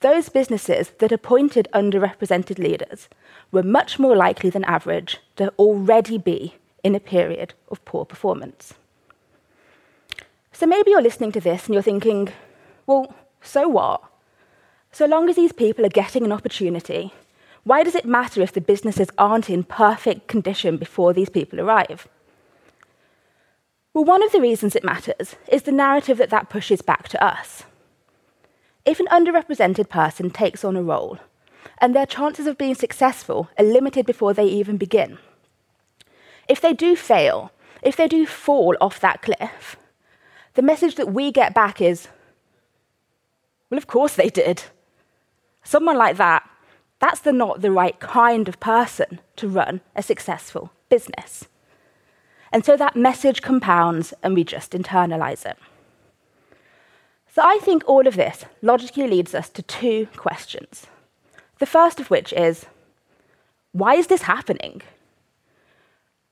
Those 0.00 0.30
businesses 0.30 0.92
that 0.98 1.12
appointed 1.12 1.68
underrepresented 1.74 2.58
leaders 2.58 3.10
were 3.52 3.62
much 3.62 3.98
more 3.98 4.16
likely 4.16 4.48
than 4.48 4.64
average 4.64 5.18
to 5.36 5.50
already 5.58 6.16
be 6.16 6.54
in 6.82 6.94
a 6.94 7.00
period 7.00 7.52
of 7.68 7.84
poor 7.84 8.06
performance. 8.06 8.72
So 10.60 10.66
maybe 10.66 10.90
you're 10.90 11.00
listening 11.00 11.32
to 11.32 11.40
this 11.40 11.64
and 11.64 11.72
you're 11.72 11.82
thinking, 11.82 12.28
well, 12.86 13.14
so 13.40 13.66
what? 13.66 14.02
So 14.92 15.06
long 15.06 15.30
as 15.30 15.36
these 15.36 15.52
people 15.52 15.86
are 15.86 15.88
getting 15.88 16.22
an 16.22 16.32
opportunity, 16.32 17.14
why 17.64 17.82
does 17.82 17.94
it 17.94 18.04
matter 18.04 18.42
if 18.42 18.52
the 18.52 18.60
businesses 18.60 19.08
aren't 19.16 19.48
in 19.48 19.64
perfect 19.64 20.28
condition 20.28 20.76
before 20.76 21.14
these 21.14 21.30
people 21.30 21.62
arrive? 21.62 22.06
Well, 23.94 24.04
one 24.04 24.22
of 24.22 24.32
the 24.32 24.40
reasons 24.42 24.76
it 24.76 24.84
matters 24.84 25.36
is 25.50 25.62
the 25.62 25.72
narrative 25.72 26.18
that 26.18 26.28
that 26.28 26.50
pushes 26.50 26.82
back 26.82 27.08
to 27.08 27.24
us. 27.24 27.64
If 28.84 29.00
an 29.00 29.06
underrepresented 29.06 29.88
person 29.88 30.28
takes 30.28 30.62
on 30.62 30.76
a 30.76 30.82
role, 30.82 31.20
and 31.78 31.96
their 31.96 32.04
chances 32.04 32.46
of 32.46 32.58
being 32.58 32.74
successful 32.74 33.48
are 33.58 33.64
limited 33.64 34.04
before 34.04 34.34
they 34.34 34.44
even 34.44 34.76
begin, 34.76 35.16
if 36.50 36.60
they 36.60 36.74
do 36.74 36.96
fail, 36.96 37.50
if 37.82 37.96
they 37.96 38.08
do 38.08 38.26
fall 38.26 38.76
off 38.78 39.00
that 39.00 39.22
cliff, 39.22 39.78
the 40.54 40.62
message 40.62 40.96
that 40.96 41.12
we 41.12 41.30
get 41.32 41.54
back 41.54 41.80
is, 41.80 42.08
well, 43.68 43.78
of 43.78 43.86
course 43.86 44.14
they 44.14 44.28
did. 44.28 44.64
Someone 45.62 45.96
like 45.96 46.16
that 46.16 46.50
that's 47.00 47.20
the 47.20 47.32
not 47.32 47.62
the 47.62 47.72
right 47.72 47.98
kind 47.98 48.46
of 48.46 48.60
person 48.60 49.20
to 49.36 49.48
run 49.48 49.80
a 49.96 50.02
successful 50.02 50.70
business. 50.88 51.46
And 52.52 52.64
so 52.64 52.76
that 52.76 52.94
message 52.94 53.42
compounds 53.42 54.12
and 54.22 54.34
we 54.34 54.44
just 54.44 54.72
internalize 54.72 55.46
it. 55.46 55.56
So 57.34 57.42
I 57.42 57.58
think 57.62 57.82
all 57.86 58.06
of 58.06 58.16
this 58.16 58.44
logically 58.60 59.06
leads 59.06 59.34
us 59.34 59.48
to 59.50 59.62
two 59.62 60.08
questions. 60.16 60.86
The 61.58 61.66
first 61.66 62.00
of 62.00 62.10
which 62.10 62.32
is 62.34 62.66
why 63.72 63.94
is 63.94 64.08
this 64.08 64.22
happening? 64.22 64.82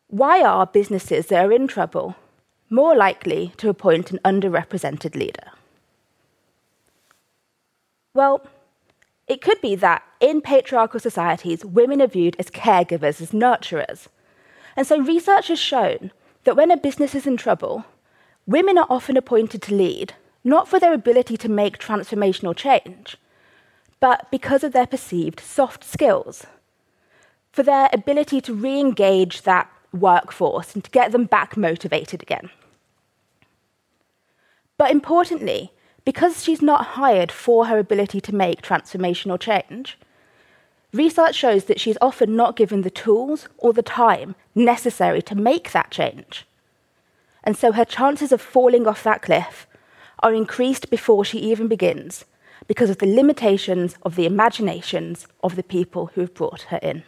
Why 0.09 0.43
are 0.43 0.67
businesses 0.67 1.27
that 1.27 1.45
are 1.45 1.53
in 1.53 1.67
trouble 1.67 2.17
more 2.71 2.97
likely 2.97 3.53
to 3.57 3.69
appoint 3.69 4.11
an 4.11 4.21
underrepresented 4.25 5.15
leader? 5.15 5.53
Well, 8.15 8.47
it 9.27 9.43
could 9.43 9.61
be 9.61 9.75
that 9.77 10.03
in 10.21 10.41
patriarchal 10.41 11.01
societies, 11.01 11.65
women 11.65 12.01
are 12.01 12.07
viewed 12.07 12.37
as 12.39 12.51
caregivers, 12.51 13.21
as 13.21 13.31
nurturers. 13.31 14.09
And 14.75 14.87
so 14.87 15.01
research 15.01 15.49
has 15.49 15.59
shown 15.59 16.11
that 16.45 16.57
when 16.57 16.71
a 16.71 16.77
business 16.77 17.15
is 17.15 17.27
in 17.27 17.37
trouble, 17.37 17.85
women 18.47 18.79
are 18.79 18.87
often 18.89 19.17
appointed 19.17 19.61
to 19.63 19.75
lead, 19.75 20.15
not 20.43 20.67
for 20.67 20.81
their 20.81 20.95
ability 20.95 21.37
to 21.37 21.49
make 21.49 21.79
transformational 21.79 22.57
change, 22.57 23.17
but 24.01 24.31
because 24.31 24.65
of 24.65 24.73
their 24.73 24.87
perceived 24.87 25.41
soft 25.41 25.85
skills, 25.85 26.47
for 27.53 27.63
their 27.63 27.91
ability 27.93 28.41
to 28.41 28.55
re 28.55 28.81
engage 28.81 29.43
that 29.43 29.71
workforce 29.92 30.75
and 30.75 30.85
to 30.85 30.90
get 30.90 31.12
them 31.12 31.25
back 31.25 31.57
motivated 31.57 32.23
again. 32.23 32.50
But 34.76 34.90
importantly, 34.90 35.73
because 36.04 36.42
she's 36.42 36.62
not 36.62 36.87
hired 36.97 37.33
for 37.33 37.66
her 37.66 37.78
ability 37.78 38.21
to 38.23 38.35
make 38.35 38.62
transformational 38.62 39.38
change, 39.38 39.99
research 40.92 41.35
shows 41.35 41.64
that 41.64 41.80
she's 41.80 41.99
often 42.00 42.37
not 42.37 42.57
given 42.57 42.83
the 42.83 42.90
tools 42.90 43.49
or 43.59 43.73
the 43.73 43.83
time 43.83 44.35
necessary 44.54 45.21
to 45.23 45.35
make 45.35 45.73
that 45.73 45.90
change. 45.90 46.47
And 47.45 47.57
so 47.57 47.73
her 47.73 47.85
chances 47.85 48.33
of 48.33 48.40
falling 48.40 48.87
off 48.87 49.02
that 49.02 49.23
cliff 49.23 49.66
are 50.21 50.35
increased 50.35 50.90
before 50.90 51.25
she 51.25 51.38
even 51.38 51.68
begins 51.68 52.25
because 52.66 52.90
of 52.90 52.99
the 52.99 53.07
limitations 53.07 53.97
of 54.02 54.16
the 54.16 54.26
imaginations 54.26 55.26
of 55.42 55.57
the 55.57 55.62
people 55.62 56.11
who 56.14 56.21
have 56.21 56.35
brought 56.35 56.62
her 56.62 56.78
in. 56.83 57.02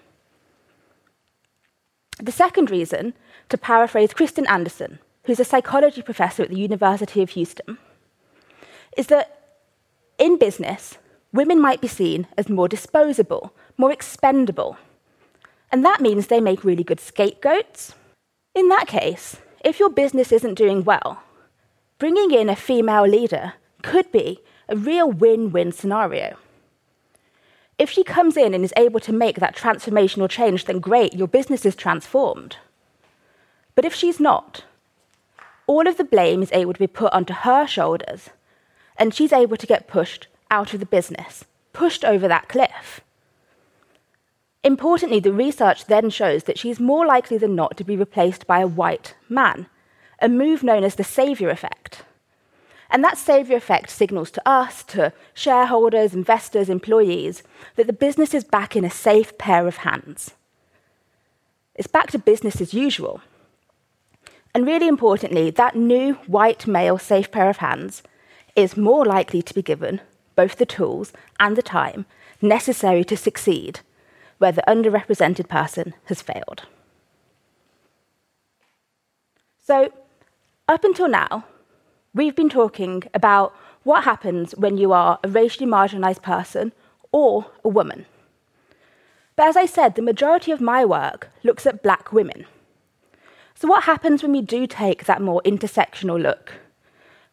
The 2.22 2.32
second 2.32 2.70
reason, 2.70 3.14
to 3.48 3.56
paraphrase 3.56 4.12
Kristin 4.12 4.48
Anderson, 4.48 4.98
who's 5.24 5.40
a 5.40 5.44
psychology 5.44 6.02
professor 6.02 6.42
at 6.42 6.50
the 6.50 6.58
University 6.58 7.22
of 7.22 7.30
Houston, 7.30 7.78
is 8.96 9.06
that 9.06 9.56
in 10.18 10.38
business, 10.38 10.98
women 11.32 11.58
might 11.58 11.80
be 11.80 11.88
seen 11.88 12.26
as 12.36 12.50
more 12.50 12.68
disposable, 12.68 13.54
more 13.78 13.90
expendable. 13.90 14.76
And 15.72 15.82
that 15.82 16.02
means 16.02 16.26
they 16.26 16.42
make 16.42 16.62
really 16.62 16.84
good 16.84 17.00
scapegoats. 17.00 17.94
In 18.54 18.68
that 18.68 18.86
case, 18.86 19.36
if 19.64 19.80
your 19.80 19.90
business 19.90 20.30
isn't 20.30 20.54
doing 20.54 20.84
well, 20.84 21.22
bringing 21.98 22.32
in 22.32 22.50
a 22.50 22.56
female 22.56 23.06
leader 23.06 23.54
could 23.82 24.12
be 24.12 24.40
a 24.68 24.76
real 24.76 25.10
win 25.10 25.52
win 25.52 25.72
scenario. 25.72 26.36
If 27.80 27.88
she 27.88 28.04
comes 28.04 28.36
in 28.36 28.52
and 28.52 28.62
is 28.62 28.74
able 28.76 29.00
to 29.00 29.10
make 29.10 29.40
that 29.40 29.56
transformational 29.56 30.28
change, 30.28 30.66
then 30.66 30.80
great, 30.80 31.14
your 31.14 31.26
business 31.26 31.64
is 31.64 31.74
transformed. 31.74 32.58
But 33.74 33.86
if 33.86 33.94
she's 33.94 34.20
not, 34.20 34.64
all 35.66 35.88
of 35.88 35.96
the 35.96 36.04
blame 36.04 36.42
is 36.42 36.52
able 36.52 36.74
to 36.74 36.78
be 36.78 36.86
put 36.86 37.10
onto 37.14 37.32
her 37.32 37.66
shoulders 37.66 38.28
and 38.98 39.14
she's 39.14 39.32
able 39.32 39.56
to 39.56 39.66
get 39.66 39.88
pushed 39.88 40.26
out 40.50 40.74
of 40.74 40.80
the 40.80 40.84
business, 40.84 41.46
pushed 41.72 42.04
over 42.04 42.28
that 42.28 42.50
cliff. 42.50 43.00
Importantly, 44.62 45.18
the 45.18 45.32
research 45.32 45.86
then 45.86 46.10
shows 46.10 46.44
that 46.44 46.58
she's 46.58 46.78
more 46.78 47.06
likely 47.06 47.38
than 47.38 47.54
not 47.54 47.78
to 47.78 47.84
be 47.84 47.96
replaced 47.96 48.46
by 48.46 48.60
a 48.60 48.66
white 48.66 49.14
man, 49.26 49.68
a 50.20 50.28
move 50.28 50.62
known 50.62 50.84
as 50.84 50.96
the 50.96 51.02
savior 51.02 51.48
effect. 51.48 52.02
And 52.90 53.04
that 53.04 53.18
savior 53.18 53.56
effect 53.56 53.88
signals 53.88 54.30
to 54.32 54.48
us, 54.48 54.82
to 54.84 55.12
shareholders, 55.32 56.12
investors, 56.12 56.68
employees, 56.68 57.42
that 57.76 57.86
the 57.86 57.92
business 57.92 58.34
is 58.34 58.42
back 58.42 58.74
in 58.74 58.84
a 58.84 58.90
safe 58.90 59.38
pair 59.38 59.68
of 59.68 59.78
hands. 59.78 60.34
It's 61.76 61.86
back 61.86 62.10
to 62.10 62.18
business 62.18 62.60
as 62.60 62.74
usual. 62.74 63.20
And 64.52 64.66
really 64.66 64.88
importantly, 64.88 65.50
that 65.50 65.76
new 65.76 66.14
white 66.26 66.66
male 66.66 66.98
safe 66.98 67.30
pair 67.30 67.48
of 67.48 67.58
hands 67.58 68.02
is 68.56 68.76
more 68.76 69.06
likely 69.06 69.40
to 69.42 69.54
be 69.54 69.62
given 69.62 70.00
both 70.34 70.56
the 70.56 70.66
tools 70.66 71.12
and 71.38 71.56
the 71.56 71.62
time 71.62 72.06
necessary 72.42 73.04
to 73.04 73.16
succeed 73.16 73.80
where 74.38 74.52
the 74.52 74.64
underrepresented 74.66 75.48
person 75.48 75.94
has 76.06 76.22
failed. 76.22 76.62
So, 79.62 79.92
up 80.66 80.82
until 80.82 81.08
now, 81.08 81.44
we've 82.14 82.36
been 82.36 82.48
talking 82.48 83.02
about 83.14 83.54
what 83.82 84.04
happens 84.04 84.52
when 84.56 84.76
you 84.76 84.92
are 84.92 85.18
a 85.24 85.28
racially 85.28 85.66
marginalised 85.66 86.22
person 86.22 86.72
or 87.12 87.46
a 87.64 87.68
woman. 87.68 88.06
But 89.36 89.48
as 89.48 89.56
I 89.56 89.66
said, 89.66 89.94
the 89.94 90.02
majority 90.02 90.52
of 90.52 90.60
my 90.60 90.84
work 90.84 91.28
looks 91.42 91.66
at 91.66 91.82
black 91.82 92.12
women. 92.12 92.46
So, 93.54 93.68
what 93.68 93.84
happens 93.84 94.22
when 94.22 94.32
we 94.32 94.42
do 94.42 94.66
take 94.66 95.04
that 95.04 95.22
more 95.22 95.42
intersectional 95.44 96.20
look? 96.20 96.54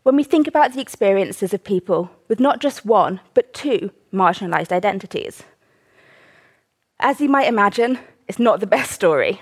when 0.07 0.15
we 0.15 0.23
think 0.23 0.47
about 0.47 0.71
the 0.71 0.79
experiences 0.79 1.53
of 1.53 1.65
people 1.65 2.09
with 2.29 2.39
not 2.39 2.61
just 2.61 2.85
one, 2.85 3.19
but 3.33 3.53
two 3.53 3.91
marginalised 4.13 4.71
identities. 4.71 5.43
As 6.97 7.19
you 7.19 7.27
might 7.27 7.49
imagine, 7.49 7.99
it's 8.25 8.39
not 8.39 8.61
the 8.61 8.67
best 8.67 8.93
story. 8.93 9.41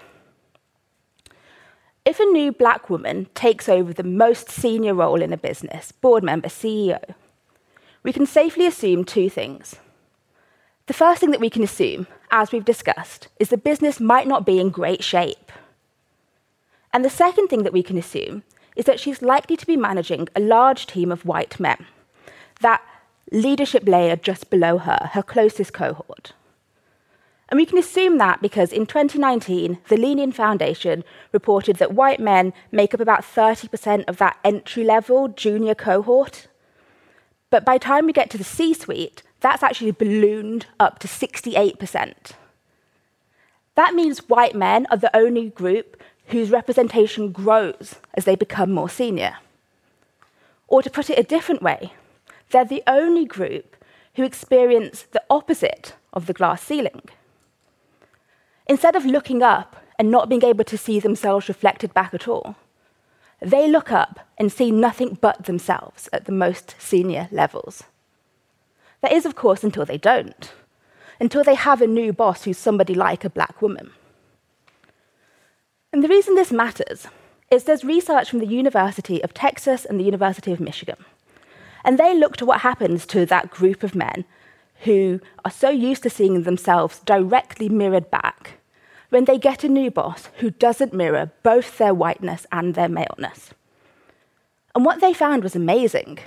If 2.05 2.19
a 2.19 2.25
new 2.25 2.51
black 2.51 2.87
woman 2.87 3.25
takes 3.33 3.67
over 3.67 3.91
the 3.91 4.03
most 4.03 4.51
senior 4.51 4.93
role 4.93 5.23
in 5.23 5.33
a 5.33 5.37
business, 5.37 5.91
board 5.91 6.23
member, 6.23 6.49
CEO, 6.49 6.99
we 8.03 8.13
can 8.13 8.27
safely 8.27 8.67
assume 8.67 9.03
two 9.03 9.27
things. 9.27 9.77
The 10.85 10.93
first 10.93 11.19
thing 11.19 11.31
that 11.31 11.39
we 11.39 11.49
can 11.49 11.63
assume, 11.63 12.05
as 12.29 12.51
we've 12.51 12.63
discussed, 12.63 13.27
is 13.39 13.49
the 13.49 13.57
business 13.57 13.99
might 13.99 14.27
not 14.27 14.45
be 14.45 14.59
in 14.59 14.69
great 14.69 15.03
shape. 15.03 15.51
And 16.93 17.03
the 17.03 17.09
second 17.09 17.47
thing 17.47 17.63
that 17.63 17.73
we 17.73 17.81
can 17.81 17.97
assume 17.97 18.43
is 18.75 18.85
that 18.85 18.99
she's 18.99 19.23
likely 19.23 19.57
to 19.57 19.65
be 19.65 19.75
managing 19.75 20.27
a 20.35 20.39
large 20.39 20.85
team 20.85 21.11
of 21.11 21.25
white 21.25 21.59
men, 21.59 21.87
that 22.61 22.83
leadership 23.31 23.87
layer 23.87 24.15
just 24.15 24.51
below 24.51 24.77
her, 24.77 25.09
her 25.13 25.23
closest 25.23 25.73
cohort. 25.73 26.33
And 27.49 27.57
we 27.59 27.65
can 27.65 27.77
assume 27.77 28.17
that 28.17 28.41
because 28.41 28.73
in 28.73 28.85
2019, 28.85 29.77
the 29.87 29.97
Lean 29.97 30.17
In 30.17 30.31
Foundation 30.31 31.03
reported 31.31 31.75
that 31.77 31.93
white 31.93 32.19
men 32.19 32.53
make 32.71 32.93
up 32.93 32.99
about 32.99 33.21
30% 33.21 34.05
of 34.07 34.17
that 34.17 34.37
entry 34.43 34.83
level 34.83 35.27
junior 35.27 35.75
cohort. 35.75 36.47
But 37.51 37.63
by 37.63 37.77
the 37.77 37.85
time 37.85 38.07
we 38.07 38.13
get 38.13 38.29
to 38.31 38.37
the 38.37 38.43
C 38.43 38.73
suite, 38.73 39.21
that's 39.41 39.61
actually 39.61 39.91
ballooned 39.91 40.65
up 40.79 40.97
to 40.99 41.07
68%. 41.07 42.31
That 43.75 43.93
means 43.93 44.27
white 44.29 44.55
men 44.55 44.87
are 44.89 44.97
the 44.97 45.15
only 45.15 45.49
group 45.49 46.01
whose 46.27 46.49
representation 46.49 47.31
grows 47.31 47.95
as 48.15 48.25
they 48.25 48.35
become 48.35 48.71
more 48.71 48.89
senior. 48.89 49.35
Or 50.67 50.81
to 50.81 50.89
put 50.89 51.11
it 51.11 51.19
a 51.19 51.23
different 51.23 51.61
way, 51.61 51.93
they're 52.49 52.65
the 52.65 52.83
only 52.87 53.25
group 53.25 53.75
who 54.15 54.23
experience 54.23 55.03
the 55.11 55.23
opposite 55.29 55.93
of 56.13 56.25
the 56.25 56.33
glass 56.33 56.63
ceiling. 56.63 57.01
Instead 58.67 58.95
of 58.95 59.05
looking 59.05 59.43
up 59.43 59.75
and 59.99 60.09
not 60.09 60.29
being 60.29 60.43
able 60.43 60.63
to 60.63 60.77
see 60.77 60.99
themselves 60.99 61.47
reflected 61.47 61.93
back 61.93 62.13
at 62.13 62.27
all, 62.27 62.55
they 63.39 63.69
look 63.69 63.91
up 63.91 64.19
and 64.37 64.51
see 64.51 64.71
nothing 64.71 65.17
but 65.21 65.45
themselves 65.45 66.09
at 66.11 66.25
the 66.25 66.31
most 66.31 66.75
senior 66.79 67.27
levels. 67.31 67.83
That 69.01 69.11
is, 69.11 69.25
of 69.25 69.35
course, 69.35 69.63
until 69.63 69.85
they 69.85 69.97
don't, 69.97 70.51
until 71.19 71.43
they 71.43 71.55
have 71.55 71.81
a 71.81 71.87
new 71.87 72.11
boss 72.11 72.43
who's 72.43 72.57
somebody 72.57 72.93
like 72.93 73.23
a 73.23 73.29
black 73.29 73.61
woman. 73.61 73.91
And 75.93 76.03
the 76.03 76.07
reason 76.07 76.35
this 76.35 76.51
matters 76.51 77.07
is 77.51 77.63
there's 77.63 77.83
research 77.83 78.29
from 78.29 78.39
the 78.39 78.47
University 78.47 79.23
of 79.23 79.33
Texas 79.33 79.85
and 79.85 79.99
the 79.99 80.03
University 80.03 80.51
of 80.51 80.59
Michigan. 80.59 80.97
And 81.83 81.99
they 81.99 82.17
looked 82.17 82.41
at 82.41 82.47
what 82.47 82.61
happens 82.61 83.05
to 83.07 83.25
that 83.27 83.51
group 83.51 83.83
of 83.83 83.95
men 83.95 84.25
who 84.81 85.19
are 85.43 85.51
so 85.51 85.69
used 85.69 86.03
to 86.03 86.09
seeing 86.09 86.43
themselves 86.43 86.99
directly 86.99 87.69
mirrored 87.69 88.11
back 88.11 88.59
when 89.09 89.25
they 89.25 89.37
get 89.37 89.63
a 89.63 89.69
new 89.69 89.89
boss 89.89 90.29
who 90.39 90.49
doesn't 90.51 90.93
mirror 90.93 91.31
both 91.43 91.77
their 91.77 91.93
whiteness 91.93 92.45
and 92.51 92.75
their 92.75 92.89
maleness. 92.89 93.51
And 94.73 94.85
what 94.85 94.99
they 94.99 95.13
found 95.13 95.43
was 95.43 95.55
amazing. 95.55 96.19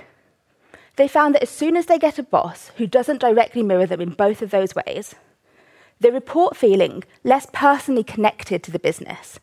They 0.95 1.07
found 1.07 1.35
that 1.35 1.43
as 1.43 1.49
soon 1.49 1.77
as 1.77 1.85
they 1.85 1.99
get 1.99 2.17
a 2.17 2.23
boss 2.23 2.71
who 2.77 2.87
doesn't 2.87 3.21
directly 3.21 3.63
mirror 3.63 3.85
them 3.85 4.01
in 4.01 4.09
both 4.09 4.41
of 4.41 4.49
those 4.49 4.73
ways, 4.75 5.15
they 5.99 6.09
report 6.09 6.57
feeling 6.57 7.03
less 7.23 7.47
personally 7.53 8.03
connected 8.03 8.63
to 8.63 8.71
the 8.71 8.79
business, 8.79 9.39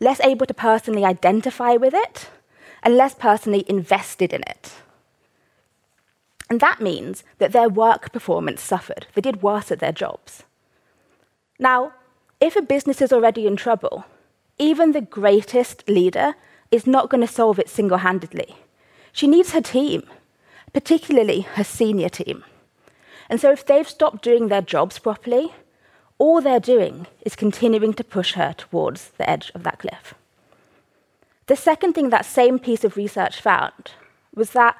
less 0.00 0.20
able 0.20 0.46
to 0.46 0.54
personally 0.54 1.04
identify 1.04 1.72
with 1.72 1.94
it, 1.94 2.28
and 2.82 2.96
less 2.96 3.14
personally 3.14 3.64
invested 3.68 4.32
in 4.32 4.42
it. 4.42 4.72
And 6.54 6.60
that 6.60 6.80
means 6.80 7.24
that 7.38 7.50
their 7.50 7.68
work 7.68 8.12
performance 8.12 8.62
suffered. 8.62 9.08
They 9.14 9.20
did 9.20 9.42
worse 9.42 9.72
at 9.72 9.80
their 9.80 9.90
jobs. 9.90 10.44
Now, 11.58 11.94
if 12.40 12.54
a 12.54 12.62
business 12.62 13.02
is 13.02 13.12
already 13.12 13.48
in 13.48 13.56
trouble, 13.56 14.04
even 14.56 14.92
the 14.92 15.00
greatest 15.00 15.88
leader 15.88 16.34
is 16.70 16.86
not 16.86 17.10
going 17.10 17.22
to 17.22 17.32
solve 17.32 17.58
it 17.58 17.68
single 17.68 17.98
handedly. 17.98 18.54
She 19.10 19.26
needs 19.26 19.50
her 19.50 19.60
team, 19.60 20.04
particularly 20.72 21.40
her 21.40 21.64
senior 21.64 22.08
team. 22.08 22.44
And 23.28 23.40
so, 23.40 23.50
if 23.50 23.66
they've 23.66 23.88
stopped 23.88 24.22
doing 24.22 24.46
their 24.46 24.62
jobs 24.62 25.00
properly, 25.00 25.52
all 26.18 26.40
they're 26.40 26.60
doing 26.60 27.08
is 27.22 27.34
continuing 27.34 27.94
to 27.94 28.04
push 28.04 28.34
her 28.34 28.54
towards 28.56 29.08
the 29.18 29.28
edge 29.28 29.50
of 29.56 29.64
that 29.64 29.80
cliff. 29.80 30.14
The 31.48 31.56
second 31.56 31.94
thing 31.94 32.10
that 32.10 32.24
same 32.24 32.60
piece 32.60 32.84
of 32.84 32.96
research 32.96 33.40
found 33.40 33.90
was 34.36 34.52
that 34.52 34.76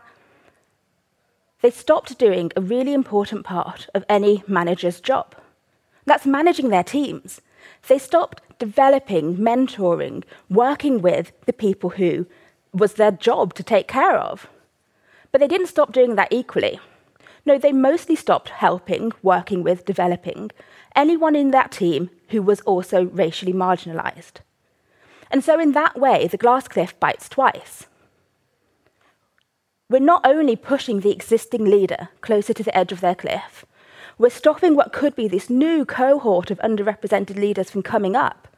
they 1.65 1.71
stopped 1.71 2.19
doing 2.19 2.53
a 2.55 2.61
really 2.61 2.93
important 2.93 3.43
part 3.43 3.89
of 3.95 4.05
any 4.07 4.43
manager's 4.47 5.01
job. 5.01 5.35
That's 6.05 6.27
managing 6.27 6.69
their 6.69 6.85
teams. 6.85 7.41
They 7.89 7.99
stopped 7.99 8.43
developing, 8.59 9.39
mentoring, 9.39 10.25
working 10.51 11.01
with 11.01 11.33
the 11.47 11.55
people 11.55 11.89
who 11.89 12.27
was 12.75 12.93
their 12.93 13.13
job 13.13 13.55
to 13.55 13.63
take 13.63 13.89
care 13.89 14.19
of. 14.19 14.47
But 15.33 15.41
they 15.41 15.49
didn't 15.49 15.69
stop 15.69 15.91
doing 15.91 16.17
that 16.17 16.31
equally. 16.31 16.81
No, 17.47 17.57
they 17.57 17.73
mostly 17.73 18.15
stopped 18.15 18.51
helping, 18.51 19.13
working 19.23 19.63
with, 19.63 19.87
developing 19.87 20.51
anyone 20.95 21.35
in 21.35 21.51
that 21.53 21.73
team 21.73 22.11
who 22.29 22.43
was 22.43 22.61
also 22.61 23.05
racially 23.05 23.55
marginalized. 23.55 24.43
And 25.31 25.43
so, 25.43 25.59
in 25.59 25.73
that 25.73 25.99
way, 25.99 26.27
the 26.27 26.37
glass 26.37 26.69
cliff 26.69 27.01
bites 27.01 27.31
twice. 27.31 27.87
We're 29.91 29.99
not 29.99 30.27
only 30.27 30.57
pushing 30.57 31.01
the 31.01 31.13
existing 31.13 31.67
leader 31.67 32.09
closer 32.23 32.55
to 32.55 32.63
the 32.63 32.77
edge 32.77 32.91
of 32.91 33.01
their 33.01 33.15
cliff, 33.15 33.67
we're 34.17 34.31
stopping 34.31 34.75
what 34.75 34.93
could 34.93 35.15
be 35.15 35.29
this 35.29 35.51
new 35.51 35.85
cohort 35.85 36.51
of 36.51 36.59
underrepresented 36.59 37.37
leaders 37.37 37.71
from 37.71 37.83
coming 37.83 38.17
up 38.17 38.49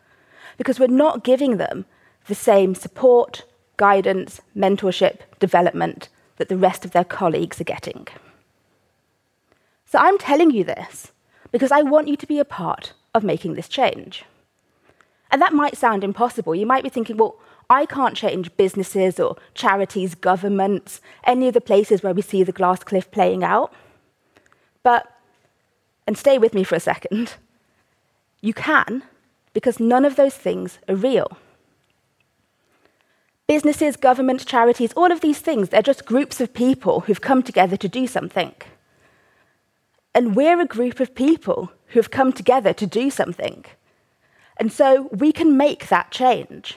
because 0.57 0.79
we're 0.79 0.87
not 0.87 1.25
giving 1.25 1.57
them 1.57 1.85
the 2.29 2.35
same 2.35 2.75
support, 2.75 3.45
guidance, 3.77 4.41
mentorship, 4.57 5.21
development 5.41 6.09
that 6.37 6.49
the 6.49 6.57
rest 6.57 6.85
of 6.85 6.93
their 6.93 7.05
colleagues 7.05 7.61
are 7.61 7.65
getting. 7.65 8.07
So 9.87 9.99
I'm 9.99 10.19
telling 10.19 10.51
you 10.51 10.63
this 10.63 11.13
because 11.51 11.73
I 11.73 11.83
want 11.83 12.09
you 12.09 12.17
to 12.17 12.27
be 12.27 12.39
a 12.39 12.45
part 12.45 12.93
of 13.15 13.25
making 13.25 13.55
this 13.55 13.69
change. 13.69 14.25
And 15.31 15.43
that 15.43 15.53
might 15.53 15.77
sound 15.77 16.05
impossible. 16.05 16.55
You 16.55 16.67
might 16.67 16.85
be 16.85 16.89
thinking, 16.89 17.17
well, 17.17 17.37
I 17.69 17.87
can't 17.87 18.17
change 18.17 18.57
businesses 18.57 19.19
or 19.19 19.37
charities, 19.55 20.15
governments, 20.15 21.01
any 21.25 21.49
of 21.49 21.55
the 21.55 21.61
places 21.61 22.03
where 22.03 22.15
we 22.15 22.23
see 22.23 22.43
the 22.43 22.53
glass 22.53 22.85
cliff 22.85 23.11
playing 23.11 23.43
out. 23.43 23.73
But 24.83 25.13
and 26.07 26.17
stay 26.17 26.39
with 26.39 26.55
me 26.55 26.63
for 26.63 26.77
a 26.77 26.81
second, 26.81 27.35
you 28.41 28.55
can 28.55 29.03
because 29.53 29.81
none 29.81 30.05
of 30.05 30.17
those 30.17 30.35
things 30.35 30.79
are 30.89 30.95
real. 30.95 31.39
Businesses, 33.49 33.97
governments, 33.97 34.45
charities, 34.45 34.93
all 34.93 35.11
of 35.11 35.21
these 35.21 35.39
things, 35.39 35.69
they're 35.69 35.83
just 35.83 36.05
groups 36.05 36.41
of 36.41 36.53
people 36.53 37.01
who've 37.01 37.21
come 37.21 37.43
together 37.43 37.77
to 37.77 37.89
do 37.89 38.07
something. 38.07 38.55
And 40.15 40.35
we're 40.35 40.61
a 40.61 40.67
group 40.67 41.01
of 41.01 41.15
people 41.15 41.73
who 41.89 41.99
have 41.99 42.11
come 42.11 42.33
together 42.33 42.73
to 42.73 42.87
do 42.87 43.11
something. 43.11 43.65
And 44.57 44.73
so 44.73 45.09
we 45.13 45.33
can 45.33 45.57
make 45.57 45.89
that 45.89 46.11
change. 46.11 46.77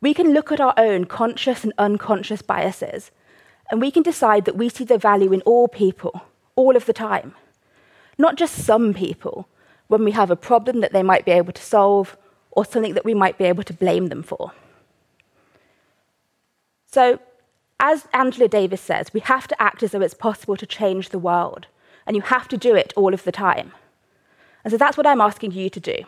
We 0.00 0.14
can 0.14 0.32
look 0.32 0.52
at 0.52 0.60
our 0.60 0.74
own 0.76 1.06
conscious 1.06 1.64
and 1.64 1.72
unconscious 1.78 2.42
biases, 2.42 3.10
and 3.70 3.80
we 3.80 3.90
can 3.90 4.02
decide 4.02 4.44
that 4.44 4.56
we 4.56 4.68
see 4.68 4.84
the 4.84 4.98
value 4.98 5.32
in 5.32 5.42
all 5.42 5.68
people, 5.68 6.22
all 6.56 6.76
of 6.76 6.86
the 6.86 6.92
time 6.92 7.34
not 8.18 8.34
just 8.34 8.64
some 8.64 8.92
people, 8.92 9.48
when 9.86 10.04
we 10.04 10.10
have 10.10 10.30
a 10.30 10.36
problem 10.36 10.80
that 10.80 10.92
they 10.92 11.02
might 11.02 11.24
be 11.24 11.30
able 11.30 11.52
to 11.52 11.62
solve 11.62 12.16
or 12.50 12.64
something 12.64 12.94
that 12.94 13.04
we 13.04 13.14
might 13.14 13.38
be 13.38 13.44
able 13.44 13.62
to 13.62 13.72
blame 13.72 14.08
them 14.08 14.22
for. 14.22 14.52
So, 16.84 17.20
as 17.80 18.08
Angela 18.12 18.48
Davis 18.48 18.80
says, 18.80 19.14
we 19.14 19.20
have 19.20 19.46
to 19.46 19.62
act 19.62 19.82
as 19.82 19.92
though 19.92 20.00
it's 20.00 20.14
possible 20.14 20.56
to 20.56 20.66
change 20.66 21.08
the 21.08 21.18
world, 21.18 21.68
and 22.06 22.16
you 22.16 22.22
have 22.22 22.48
to 22.48 22.56
do 22.56 22.74
it 22.74 22.92
all 22.96 23.14
of 23.14 23.22
the 23.22 23.32
time. 23.32 23.72
And 24.64 24.72
so 24.72 24.76
that's 24.76 24.96
what 24.96 25.06
I'm 25.06 25.20
asking 25.20 25.52
you 25.52 25.70
to 25.70 25.80
do. 25.80 25.98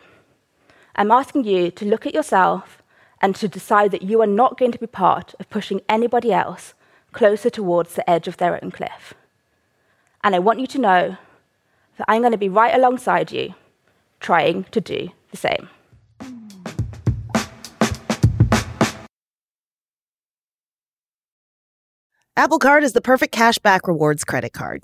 I'm 0.95 1.11
asking 1.11 1.45
you 1.45 1.71
to 1.71 1.85
look 1.85 2.05
at 2.05 2.13
yourself 2.13 2.80
and 3.21 3.35
to 3.35 3.47
decide 3.47 3.91
that 3.91 4.01
you 4.01 4.21
are 4.21 4.27
not 4.27 4.57
going 4.57 4.71
to 4.71 4.79
be 4.79 4.87
part 4.87 5.33
of 5.39 5.49
pushing 5.49 5.81
anybody 5.87 6.33
else 6.33 6.73
closer 7.11 7.49
towards 7.49 7.93
the 7.93 8.09
edge 8.09 8.27
of 8.27 8.37
their 8.37 8.61
own 8.63 8.71
cliff. 8.71 9.13
And 10.23 10.35
I 10.35 10.39
want 10.39 10.59
you 10.59 10.67
to 10.67 10.79
know 10.79 11.17
that 11.97 12.05
I'm 12.07 12.21
going 12.21 12.31
to 12.31 12.37
be 12.37 12.49
right 12.49 12.73
alongside 12.73 13.31
you, 13.31 13.53
trying 14.19 14.63
to 14.65 14.81
do 14.81 15.09
the 15.29 15.37
same. 15.37 15.69
Apple 22.37 22.59
Card 22.59 22.83
is 22.83 22.93
the 22.93 23.01
perfect 23.01 23.33
cash 23.33 23.59
back 23.59 23.87
rewards 23.87 24.23
credit 24.23 24.53
card. 24.53 24.83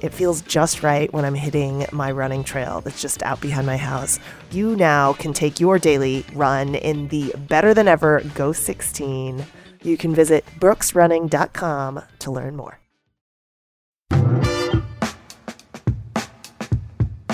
it 0.00 0.14
feels 0.14 0.40
just 0.42 0.82
right 0.82 1.12
when 1.12 1.24
I'm 1.24 1.34
hitting 1.34 1.86
my 1.92 2.10
running 2.10 2.44
trail 2.44 2.80
that's 2.80 3.02
just 3.02 3.22
out 3.22 3.40
behind 3.40 3.66
my 3.66 3.76
house. 3.76 4.18
You 4.50 4.76
now 4.76 5.12
can 5.12 5.32
take 5.32 5.60
your 5.60 5.78
daily 5.78 6.24
run 6.32 6.74
in 6.74 7.08
the 7.08 7.34
better 7.48 7.74
than 7.74 7.88
ever 7.88 8.22
Ghost 8.34 8.64
16. 8.64 9.44
You 9.82 9.96
can 9.96 10.14
visit 10.14 10.44
brooksrunning.com 10.58 12.02
to 12.20 12.30
learn 12.30 12.56
more. 12.56 12.80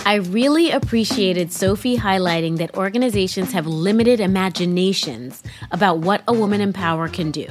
I 0.06 0.14
really 0.14 0.70
appreciated 0.70 1.52
Sophie 1.52 1.98
highlighting 1.98 2.58
that 2.58 2.76
organizations 2.76 3.50
have 3.50 3.66
limited 3.66 4.20
imaginations 4.20 5.42
about 5.72 5.98
what 5.98 6.22
a 6.28 6.32
woman 6.32 6.60
in 6.60 6.72
power 6.72 7.08
can 7.08 7.32
do. 7.32 7.48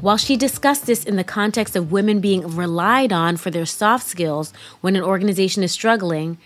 While 0.00 0.16
she 0.16 0.36
discussed 0.36 0.86
this 0.86 1.02
in 1.02 1.16
the 1.16 1.24
context 1.24 1.74
of 1.74 1.90
women 1.90 2.20
being 2.20 2.56
relied 2.56 3.12
on 3.12 3.36
for 3.36 3.50
their 3.50 3.66
soft 3.66 4.06
skills 4.06 4.52
when 4.80 4.94
an 4.94 5.02
organization 5.02 5.64
is 5.64 5.72
struggling, 5.72 6.38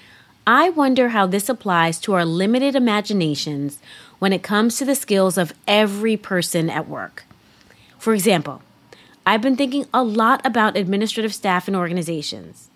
I 0.46 0.70
wonder 0.70 1.10
how 1.10 1.26
this 1.26 1.50
applies 1.50 2.00
to 2.00 2.14
our 2.14 2.24
limited 2.24 2.74
imaginations 2.74 3.78
when 4.18 4.32
it 4.32 4.42
comes 4.42 4.78
to 4.78 4.86
the 4.86 4.94
skills 4.94 5.36
of 5.36 5.52
every 5.68 6.16
person 6.16 6.70
at 6.70 6.88
work. 6.88 7.24
For 7.98 8.14
example, 8.14 8.62
I've 9.26 9.42
been 9.42 9.56
thinking 9.56 9.86
a 9.92 10.02
lot 10.02 10.40
about 10.44 10.76
administrative 10.76 11.34
staff 11.34 11.68
in 11.68 11.76
organizations. 11.76 12.70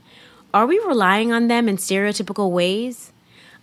Are 0.52 0.66
we 0.66 0.78
relying 0.80 1.32
on 1.32 1.48
them 1.48 1.68
in 1.68 1.78
stereotypical 1.78 2.50
ways? 2.50 3.12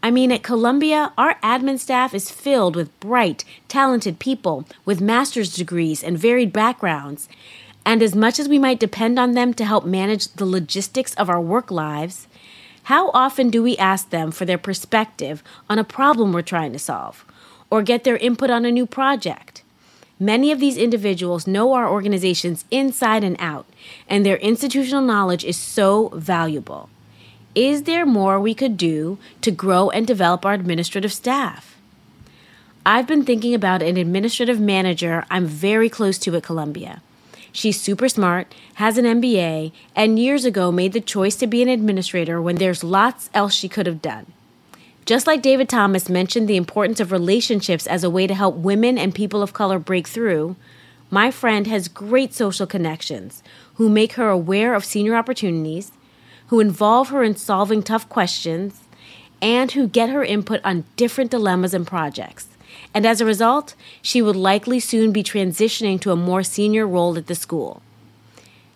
I 0.04 0.12
mean, 0.12 0.34
at 0.34 0.44
Columbia, 0.44 1.14
our 1.18 1.36
admin 1.36 1.80
staff 1.80 2.14
is 2.14 2.30
filled 2.30 2.76
with 2.76 3.00
bright, 3.00 3.46
talented 3.70 4.20
people 4.20 4.68
with 4.84 5.00
master's 5.00 5.56
degrees 5.56 6.04
and 6.04 6.20
varied 6.20 6.52
backgrounds. 6.52 7.30
And 7.86 8.04
as 8.04 8.14
much 8.14 8.38
as 8.38 8.50
we 8.50 8.60
might 8.60 8.82
depend 8.82 9.18
on 9.18 9.32
them 9.32 9.54
to 9.54 9.64
help 9.64 9.86
manage 9.86 10.28
the 10.34 10.46
logistics 10.46 11.14
of 11.14 11.30
our 11.30 11.40
work 11.40 11.72
lives, 11.72 12.28
how 12.84 13.12
often 13.12 13.50
do 13.50 13.64
we 13.64 13.78
ask 13.78 14.10
them 14.10 14.32
for 14.32 14.44
their 14.44 14.58
perspective 14.58 15.42
on 15.70 15.80
a 15.80 15.86
problem 15.86 16.34
we're 16.34 16.42
trying 16.42 16.74
to 16.74 16.80
solve 16.80 17.24
or 17.70 17.82
get 17.82 18.04
their 18.04 18.18
input 18.18 18.50
on 18.50 18.66
a 18.66 18.72
new 18.74 18.86
project? 18.86 19.64
Many 20.20 20.52
of 20.52 20.60
these 20.60 20.78
individuals 20.78 21.48
know 21.48 21.72
our 21.72 21.90
organizations 21.90 22.66
inside 22.70 23.24
and 23.24 23.38
out, 23.40 23.66
and 24.10 24.26
their 24.26 24.38
institutional 24.38 25.02
knowledge 25.02 25.46
is 25.46 25.58
so 25.58 26.10
valuable. 26.10 26.90
Is 27.56 27.84
there 27.84 28.06
more 28.06 28.40
we 28.40 28.56
could 28.56 28.78
do 28.78 29.20
to 29.42 29.52
grow 29.52 29.92
and 29.92 30.08
develop 30.08 30.44
our 30.44 30.54
administrative 30.54 31.14
staff? 31.14 31.78
I've 32.84 33.06
been 33.06 33.24
thinking 33.24 33.54
about 33.54 33.84
an 33.84 33.96
administrative 33.96 34.60
manager 34.60 35.24
I'm 35.30 35.46
very 35.46 35.88
close 35.88 36.18
to 36.20 36.36
at 36.36 36.42
Columbia. 36.44 37.04
She's 37.52 37.80
super 37.80 38.10
smart, 38.10 38.54
has 38.76 38.98
an 38.98 39.06
MBA, 39.06 39.72
and 39.96 40.18
years 40.18 40.46
ago 40.46 40.72
made 40.72 40.94
the 40.94 41.00
choice 41.00 41.36
to 41.36 41.46
be 41.46 41.62
an 41.62 41.70
administrator 41.70 42.42
when 42.42 42.56
there's 42.56 42.84
lots 42.84 43.30
else 43.36 43.54
she 43.54 43.70
could 43.70 43.86
have 43.86 44.02
done. 44.02 44.34
Just 45.06 45.28
like 45.28 45.44
David 45.44 45.70
Thomas 45.70 46.10
mentioned 46.10 46.48
the 46.48 46.58
importance 46.58 47.00
of 47.00 47.12
relationships 47.12 47.86
as 47.86 48.04
a 48.04 48.10
way 48.10 48.26
to 48.26 48.34
help 48.34 48.56
women 48.56 48.98
and 48.98 49.14
people 49.14 49.44
of 49.44 49.54
color 49.54 49.78
break 49.78 50.08
through, 50.08 50.56
my 51.12 51.30
friend 51.30 51.68
has 51.68 51.88
great 51.88 52.34
social 52.34 52.66
connections 52.66 53.44
who 53.76 53.90
make 53.90 54.14
her 54.14 54.30
aware 54.30 54.74
of 54.74 54.84
senior 54.84 55.16
opportunities 55.16 55.92
who 56.48 56.60
involve 56.60 57.10
her 57.10 57.24
in 57.24 57.36
solving 57.36 57.84
tough 57.84 58.08
questions, 58.10 58.82
and 59.42 59.72
who 59.72 59.88
get 59.88 60.10
her 60.10 60.24
input 60.24 60.62
on 60.64 60.86
different 60.96 61.32
dilemmas 61.32 61.74
and 61.74 61.86
projects. 61.86 62.48
And 62.94 63.06
as 63.06 63.22
a 63.22 63.26
result, 63.26 63.76
she 64.02 64.22
would 64.22 64.36
likely 64.36 64.80
soon 64.80 65.12
be 65.12 65.24
transitioning 65.24 66.00
to 66.02 66.12
a 66.12 66.16
more 66.16 66.44
senior 66.44 66.88
role 66.88 67.18
at 67.18 67.28
the 67.28 67.36
school. 67.36 67.82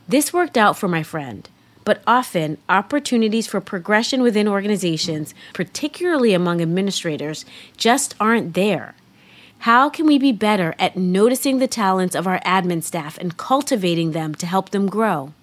This 0.07 0.33
worked 0.33 0.57
out 0.57 0.77
for 0.77 0.87
my 0.87 1.03
friend, 1.03 1.47
but 1.83 2.01
often 2.05 2.57
opportunities 2.67 3.47
for 3.47 3.61
progression 3.61 4.21
within 4.21 4.47
organizations, 4.47 5.33
particularly 5.53 6.33
among 6.33 6.61
administrators, 6.61 7.45
just 7.77 8.15
aren't 8.19 8.53
there. 8.53 8.95
How 9.59 9.89
can 9.89 10.05
we 10.05 10.17
be 10.17 10.31
better 10.31 10.75
at 10.77 10.97
noticing 10.97 11.59
the 11.59 11.67
talents 11.67 12.15
of 12.15 12.27
our 12.27 12.39
admin 12.41 12.83
staff 12.83 13.17
and 13.17 13.37
cultivating 13.37 14.11
them 14.11 14.35
to 14.35 14.45
help 14.45 14.69
them 14.69 14.87
grow? 14.87 15.33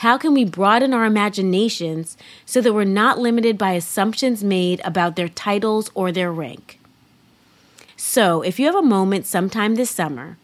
How 0.00 0.18
can 0.18 0.34
we 0.34 0.44
broaden 0.44 0.92
our 0.92 1.06
imaginations 1.06 2.16
so 2.44 2.60
that 2.60 2.74
we're 2.74 2.84
not 2.84 3.18
limited 3.18 3.56
by 3.56 3.72
assumptions 3.72 4.44
made 4.44 4.80
about 4.84 5.16
their 5.16 5.28
titles 5.28 5.90
or 5.94 6.12
their 6.12 6.30
rank? 6.30 6.78
So, 7.96 8.42
if 8.42 8.58
you 8.58 8.66
have 8.66 8.74
a 8.74 8.82
moment 8.82 9.24
sometime 9.24 9.74
this 9.74 9.90
summer, 9.90 10.36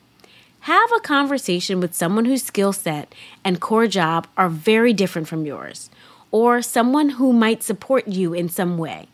have 0.60 0.90
a 0.96 1.00
conversation 1.00 1.80
with 1.80 1.94
someone 1.94 2.24
whose 2.24 2.42
skill 2.42 2.72
set 2.72 3.14
and 3.44 3.60
core 3.60 3.86
job 3.86 4.26
are 4.38 4.48
very 4.48 4.94
different 4.94 5.28
from 5.28 5.44
yours, 5.44 5.90
or 6.30 6.62
someone 6.62 7.10
who 7.10 7.32
might 7.32 7.62
support 7.62 8.08
you 8.08 8.32
in 8.32 8.48
some 8.48 8.78
way. 8.78 9.08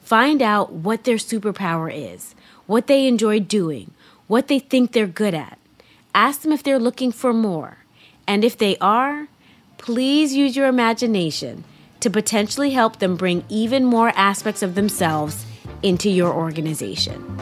Find 0.00 0.40
out 0.40 0.72
what 0.72 1.04
their 1.04 1.16
superpower 1.16 1.92
is, 1.92 2.34
what 2.66 2.86
they 2.86 3.06
enjoy 3.06 3.40
doing, 3.40 3.90
what 4.28 4.48
they 4.48 4.58
think 4.60 4.92
they're 4.92 5.06
good 5.06 5.34
at. 5.34 5.58
Ask 6.14 6.40
them 6.40 6.52
if 6.52 6.62
they're 6.62 6.78
looking 6.78 7.12
for 7.12 7.34
more. 7.34 7.78
And 8.26 8.44
if 8.44 8.56
they 8.56 8.78
are, 8.78 9.28
please 9.78 10.34
use 10.34 10.54
your 10.56 10.66
imagination 10.66 11.64
to 12.00 12.10
potentially 12.10 12.70
help 12.70 12.98
them 12.98 13.16
bring 13.16 13.44
even 13.48 13.84
more 13.84 14.12
aspects 14.14 14.62
of 14.62 14.74
themselves 14.74 15.46
into 15.82 16.10
your 16.10 16.32
organization. 16.32 17.38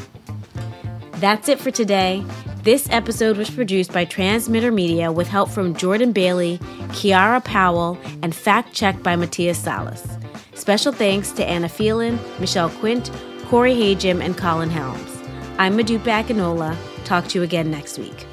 That's 1.15 1.49
it 1.49 1.59
for 1.59 1.71
today. 1.71 2.25
This 2.63 2.89
episode 2.91 3.37
was 3.37 3.49
produced 3.49 3.93
by 3.93 4.05
Transmitter 4.05 4.71
Media 4.71 5.13
with 5.13 5.29
help 5.29 5.51
from 5.51 5.75
Jordan 5.75 6.13
Bailey, 6.13 6.59
Kiara 6.89 7.43
Powell, 7.43 7.99
and 8.23 8.35
fact 8.35 8.73
checked 8.73 9.03
by 9.03 9.17
Matthias 9.17 9.59
Salas. 9.59 10.07
Special 10.55 10.93
thanks 10.93 11.33
to 11.33 11.47
Anna 11.47 11.69
Phelan, 11.69 12.19
Michelle 12.39 12.71
Quint, 12.71 13.11
Corey 13.47 13.75
Hajim, 13.75 14.21
and 14.21 14.37
Colin 14.37 14.71
Helms. 14.71 15.17
I'm 15.59 15.77
Modupe 15.77 16.05
Akinola. 16.05 16.77
Talk 17.05 17.29
to 17.29 17.39
you 17.39 17.45
again 17.45 17.71
next 17.71 17.99
week. 17.99 18.27